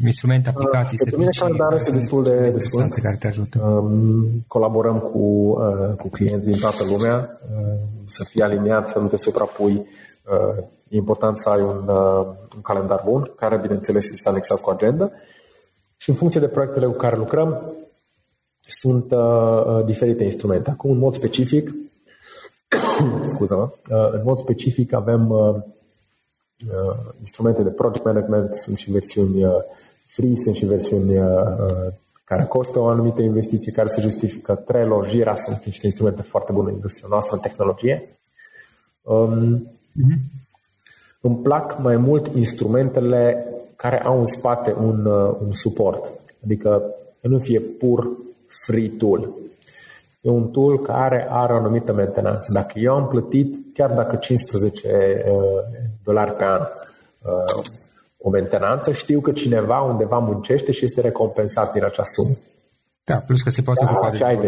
Instrumente, 0.05 0.49
uh, 0.49 0.55
aplicații, 0.55 0.97
uh, 1.01 1.03
Pentru 1.03 1.19
mine 1.19 1.31
calendar 1.39 1.73
este 1.75 1.91
destul 1.91 2.23
de, 2.23 2.51
de 2.51 2.61
scurt. 2.61 2.95
care 2.95 3.17
te 3.17 3.27
ajută. 3.27 3.59
Um, 3.63 4.45
colaborăm 4.47 4.99
cu, 4.99 5.19
uh, 5.19 5.97
cu 5.97 6.09
clienți 6.09 6.47
din 6.47 6.59
toată 6.59 6.85
lumea, 6.91 7.41
uh, 7.43 7.79
să 8.07 8.25
fii 8.25 8.43
aliniat, 8.43 8.89
să 8.89 8.99
nu 8.99 9.07
te 9.07 9.17
suprapui. 9.17 9.75
Uh, 9.75 10.65
e 10.89 10.97
important 10.97 11.39
să 11.39 11.49
ai 11.49 11.61
un, 11.61 11.89
uh, 11.89 12.27
un 12.55 12.63
calendar 12.63 13.03
bun, 13.05 13.33
care, 13.37 13.57
bineînțeles, 13.57 14.11
este 14.11 14.29
anexat 14.29 14.61
cu 14.61 14.71
agenda. 14.71 15.11
Și 15.97 16.11
în 16.11 16.17
funcție 16.17 16.41
de 16.41 16.49
proiectele 16.49 16.87
cu 16.87 16.93
care 16.93 17.17
lucrăm, 17.17 17.75
sunt 18.61 19.11
uh, 19.11 19.65
uh 19.67 19.85
diferite 19.85 20.25
instrumente. 20.25 20.71
Acum, 20.71 20.91
în 20.91 20.99
mod 20.99 21.15
specific, 21.15 21.75
scuză-mă, 23.29 23.71
uh, 23.97 24.09
în 24.11 24.21
mod 24.25 24.39
specific 24.39 24.93
avem 24.93 25.31
uh, 25.31 25.55
uh, 25.55 27.15
instrumente 27.19 27.63
de 27.63 27.71
project 27.71 28.05
management, 28.05 28.55
sunt 28.55 28.77
și 28.77 28.91
versiuni 28.91 29.45
free, 30.07 30.35
sunt 30.43 30.57
și 30.57 30.65
versiuni 30.65 31.15
care 32.25 32.45
costă 32.45 32.79
o 32.79 32.87
anumită 32.87 33.23
investiție, 33.23 33.73
care 33.73 33.89
se 33.89 34.01
justifică. 34.01 34.55
Trello, 34.55 35.05
Jira 35.05 35.35
sunt 35.35 35.65
niște 35.65 35.87
instrumente 35.87 36.23
foarte 36.23 36.53
bune 36.53 36.69
în 36.69 36.75
industria 36.75 37.09
noastră, 37.11 37.35
în 37.35 37.41
tehnologie. 37.41 38.09
Um, 39.03 39.67
mm-hmm. 39.67 40.19
Îmi 41.21 41.37
plac 41.37 41.79
mai 41.79 41.97
mult 41.97 42.35
instrumentele 42.35 43.47
care 43.77 44.03
au 44.03 44.19
în 44.19 44.27
spate 44.27 44.73
un, 44.73 45.05
un 45.41 45.53
suport, 45.53 46.11
adică 46.45 46.83
nu 47.21 47.39
fie 47.39 47.61
pur 47.61 48.11
free 48.47 48.89
tool. 48.89 49.33
E 50.23 50.31
un 50.31 50.51
tool 50.51 50.79
care 50.79 51.27
are 51.31 51.53
o 51.53 51.57
anumită 51.57 51.93
mentenanță. 51.93 52.53
Dacă 52.53 52.79
eu 52.79 52.95
am 52.95 53.09
plătit, 53.09 53.75
chiar 53.75 53.91
dacă 53.91 54.17
15 54.17 55.25
uh, 55.29 55.43
dolari 56.05 56.33
pe 56.33 56.45
an 56.45 56.61
uh, 57.23 57.63
o 58.19 58.31
mentenanță, 58.31 58.93
știu 58.93 59.21
că 59.21 59.33
cineva 59.33 59.81
undeva 59.81 60.19
muncește 60.19 60.73
și 60.73 60.85
este 60.85 61.01
recompensat 61.01 61.73
din 61.73 61.85
acea 61.85 62.03
sumă. 62.05 62.37
Da, 63.05 63.17
plus 63.17 63.43
că 63.43 63.51
se 63.51 63.63
poate 63.63 63.85
da, 63.85 63.91
ocupa 63.91 64.11
de 64.11 64.25
ai 64.25 64.39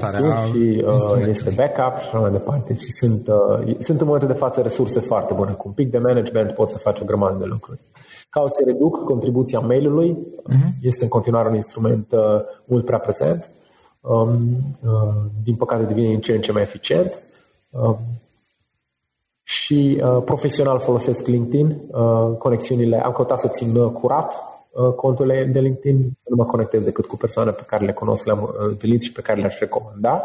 și 0.46 0.84
uh, 0.87 1.26
este 1.26 1.50
backup 1.56 2.00
și 2.00 2.06
așa 2.06 2.18
mai 2.18 2.30
departe. 2.30 2.74
Și 2.74 2.92
sunt, 2.92 3.28
uh, 3.28 3.76
sunt 3.78 4.00
în 4.00 4.06
momentul 4.06 4.28
de 4.28 4.38
față 4.38 4.60
resurse 4.60 5.00
foarte 5.00 5.34
bune. 5.34 5.52
Cu 5.52 5.68
un 5.68 5.72
pic 5.72 5.90
de 5.90 5.98
management 5.98 6.50
poți 6.50 6.72
să 6.72 6.78
faci 6.78 7.00
o 7.00 7.04
grămadă 7.04 7.38
de 7.38 7.44
lucruri. 7.44 7.80
Ca 8.30 8.44
să 8.46 8.62
reduc 8.66 9.04
contribuția 9.04 9.58
mail-ului, 9.58 10.16
uh-huh. 10.16 10.80
este 10.80 11.02
în 11.02 11.08
continuare 11.08 11.48
un 11.48 11.54
instrument 11.54 12.12
uh, 12.12 12.20
mult 12.64 12.84
prea 12.84 12.98
prezent. 12.98 13.38
Um, 13.38 13.42
uh, 13.42 13.63
din 15.43 15.55
păcate 15.55 15.83
devine 15.83 16.12
în 16.12 16.21
ce 16.21 16.33
în 16.33 16.40
ce 16.40 16.53
mai 16.53 16.62
eficient. 16.62 17.19
Um, 17.71 17.99
și 19.43 20.01
uh, 20.03 20.23
profesional 20.25 20.79
folosesc 20.79 21.27
LinkedIn, 21.27 21.81
uh, 21.90 22.37
conexiunile, 22.38 23.05
am 23.05 23.12
căutat 23.12 23.40
să 23.40 23.49
țin 23.49 23.90
curat 23.93 24.35
conturile 24.97 25.45
de 25.45 25.61
LinkedIn, 25.61 26.19
să 26.23 26.29
nu 26.29 26.37
mă 26.37 26.45
conectez 26.45 26.83
decât 26.83 27.07
cu 27.07 27.17
persoane 27.17 27.51
pe 27.51 27.62
care 27.67 27.85
le 27.85 27.93
cunosc, 27.93 28.25
le-am 28.25 28.55
întâlnit 28.59 29.03
și 29.03 29.12
pe 29.12 29.21
care 29.21 29.40
le-aș 29.40 29.59
recomanda. 29.59 30.23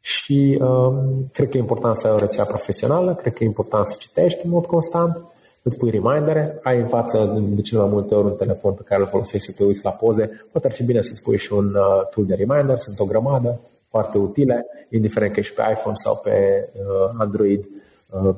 Și 0.00 0.58
um, 0.60 1.28
cred 1.32 1.48
că 1.48 1.56
e 1.56 1.60
important 1.60 1.96
să 1.96 2.06
ai 2.06 2.12
o 2.12 2.18
rețea 2.18 2.44
profesională, 2.44 3.14
cred 3.14 3.32
că 3.32 3.42
e 3.42 3.46
important 3.46 3.86
să 3.86 3.94
citești 3.98 4.44
în 4.44 4.50
mod 4.50 4.66
constant 4.66 5.22
îți 5.66 5.76
pui 5.76 5.90
remindere, 5.90 6.58
ai 6.62 6.80
în 6.80 6.86
față 6.86 7.42
de 7.54 7.60
cele 7.60 7.80
mai 7.80 7.90
multe 7.90 8.14
ori 8.14 8.26
un 8.26 8.36
telefon 8.36 8.72
pe 8.72 8.82
care 8.84 9.00
îl 9.00 9.08
folosești 9.08 9.46
să 9.46 9.52
te 9.52 9.64
uiți 9.64 9.84
la 9.84 9.90
poze, 9.90 10.46
poate 10.52 10.66
ar 10.66 10.72
fi 10.72 10.82
bine 10.82 11.00
să-ți 11.00 11.22
pui 11.22 11.38
și 11.38 11.52
un 11.52 11.74
uh, 11.74 12.08
tool 12.10 12.26
de 12.26 12.34
reminder, 12.34 12.78
sunt 12.78 12.98
o 12.98 13.04
grămadă 13.04 13.60
foarte 13.88 14.18
utile, 14.18 14.66
indiferent 14.90 15.32
că 15.32 15.40
ești 15.40 15.54
pe 15.54 15.62
iPhone 15.70 15.94
sau 15.94 16.16
pe 16.16 16.68
uh, 16.72 17.14
Android, 17.18 17.64
uh, 18.10 18.34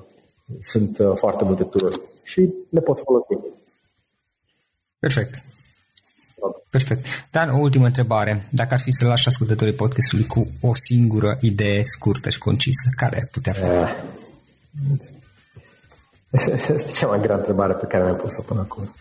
sunt 0.61 0.99
uh, 0.99 1.12
foarte 1.14 1.45
multe 1.45 1.64
tool 1.64 2.01
și 2.23 2.55
le 2.71 2.81
poți 2.81 3.03
folosi. 3.03 3.55
Perfect. 4.99 5.43
Perfect. 6.71 7.05
Dar 7.31 7.49
o 7.49 7.59
ultimă 7.59 7.87
întrebare. 7.87 8.49
Dacă 8.53 8.75
ar 8.75 8.81
fi 8.81 8.91
să 8.91 9.07
lași 9.07 9.29
ascultătorii 9.29 9.73
podcastului 9.73 10.27
cu 10.27 10.47
o 10.61 10.75
singură 10.75 11.38
idee 11.41 11.83
scurtă 11.83 12.31
și 12.31 12.38
concisă, 12.38 12.88
care 12.97 13.17
ar 13.17 13.29
putea 13.33 13.53
fi? 13.53 13.62
Uh. 13.62 15.17
Este 16.31 16.75
cea 16.99 17.07
mai 17.07 17.21
grea 17.21 17.37
întrebare 17.37 17.73
pe 17.73 17.87
care 17.87 18.05
mi-am 18.05 18.17
pus-o 18.17 18.43
până 18.43 18.61
acum. 18.61 18.95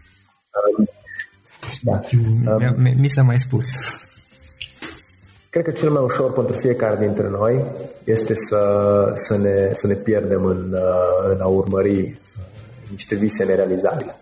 Da. 1.82 2.02
Mi, 2.58 2.74
mi, 2.78 2.96
mi 3.00 3.08
s-a 3.08 3.22
mai 3.22 3.40
spus. 3.40 3.66
Cred 5.50 5.64
că 5.64 5.72
cel 5.72 5.90
mai 5.90 6.04
ușor 6.04 6.34
pentru 6.34 6.56
fiecare 6.56 7.06
dintre 7.06 7.30
noi 7.30 7.64
este 8.04 8.34
să, 8.36 9.14
să, 9.18 9.38
ne, 9.38 9.72
să 9.74 9.88
ne 9.88 9.94
pierdem 9.94 10.46
în, 10.46 10.74
uh, 10.74 11.32
în 11.34 11.42
a 11.42 11.46
urmări 11.46 12.00
uh, 12.00 12.44
niște 12.92 13.16
vise 13.16 13.44
nerealizabile. 13.44 14.16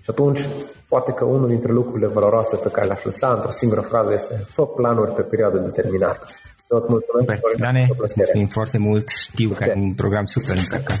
Și 0.00 0.10
atunci, 0.10 0.48
poate 0.88 1.12
că 1.12 1.24
unul 1.24 1.48
dintre 1.48 1.72
lucrurile 1.72 2.06
valoroase 2.06 2.56
pe 2.56 2.68
care 2.68 2.86
le-aș 2.86 3.04
lăsa 3.04 3.32
într-o 3.32 3.50
singură 3.50 3.80
frază 3.80 4.12
este 4.12 4.46
fă 4.48 4.66
planuri 4.66 5.12
pe 5.12 5.22
perioadă 5.22 5.58
determinată. 5.58 6.26
Tot 6.66 6.88
mulțumesc. 6.88 7.26
Păi, 7.26 7.54
Dane, 7.58 7.88
mulțumim 8.16 8.46
foarte 8.46 8.78
mult. 8.78 9.08
Știu 9.08 9.50
că 9.50 9.62
ai 9.62 9.72
un 9.74 9.94
program 9.94 10.24
super 10.24 10.56
încărcat. 10.56 11.00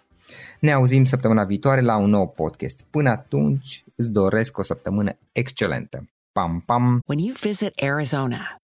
Ne 0.59 0.71
auzim 0.71 1.05
săptămâna 1.05 1.43
viitoare 1.43 1.81
la 1.81 1.97
un 1.97 2.09
nou 2.09 2.27
podcast. 2.27 2.81
Până 2.89 3.09
atunci, 3.09 3.83
îți 3.95 4.09
doresc 4.09 4.57
o 4.57 4.63
săptămână 4.63 5.17
excelentă. 5.31 6.05
Pam, 6.31 6.63
pam! 6.65 6.99
When 7.05 7.19
you 7.19 7.35
visit 7.39 7.81
Arizona, 7.81 8.55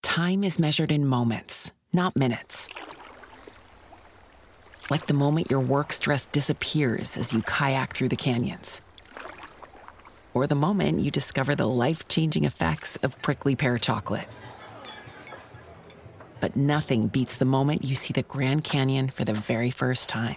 time 0.00 0.46
is 0.46 0.56
measured 0.56 0.90
in 0.90 1.06
moments, 1.06 1.74
not 1.90 2.14
minutes. 2.14 2.66
Like 4.90 5.06
the 5.06 5.14
moment 5.14 5.50
your 5.50 5.64
work 5.68 5.92
stress 5.92 6.26
disappears 6.30 7.16
as 7.16 7.32
you 7.32 7.42
kayak 7.42 7.92
through 7.92 8.08
the 8.08 8.30
canyons. 8.30 8.82
Or 10.32 10.46
the 10.46 10.54
moment 10.54 11.00
you 11.00 11.10
discover 11.10 11.54
the 11.54 11.68
life-changing 11.68 12.44
effects 12.44 12.96
of 13.02 13.16
prickly 13.22 13.54
pear 13.54 13.78
chocolate. 13.78 14.28
But 16.40 16.56
nothing 16.56 17.06
beats 17.06 17.36
the 17.36 17.44
moment 17.44 17.84
you 17.84 17.94
see 17.94 18.12
the 18.12 18.22
Grand 18.22 18.64
Canyon 18.64 19.10
for 19.10 19.24
the 19.24 19.32
very 19.32 19.70
first 19.70 20.08
time. 20.08 20.36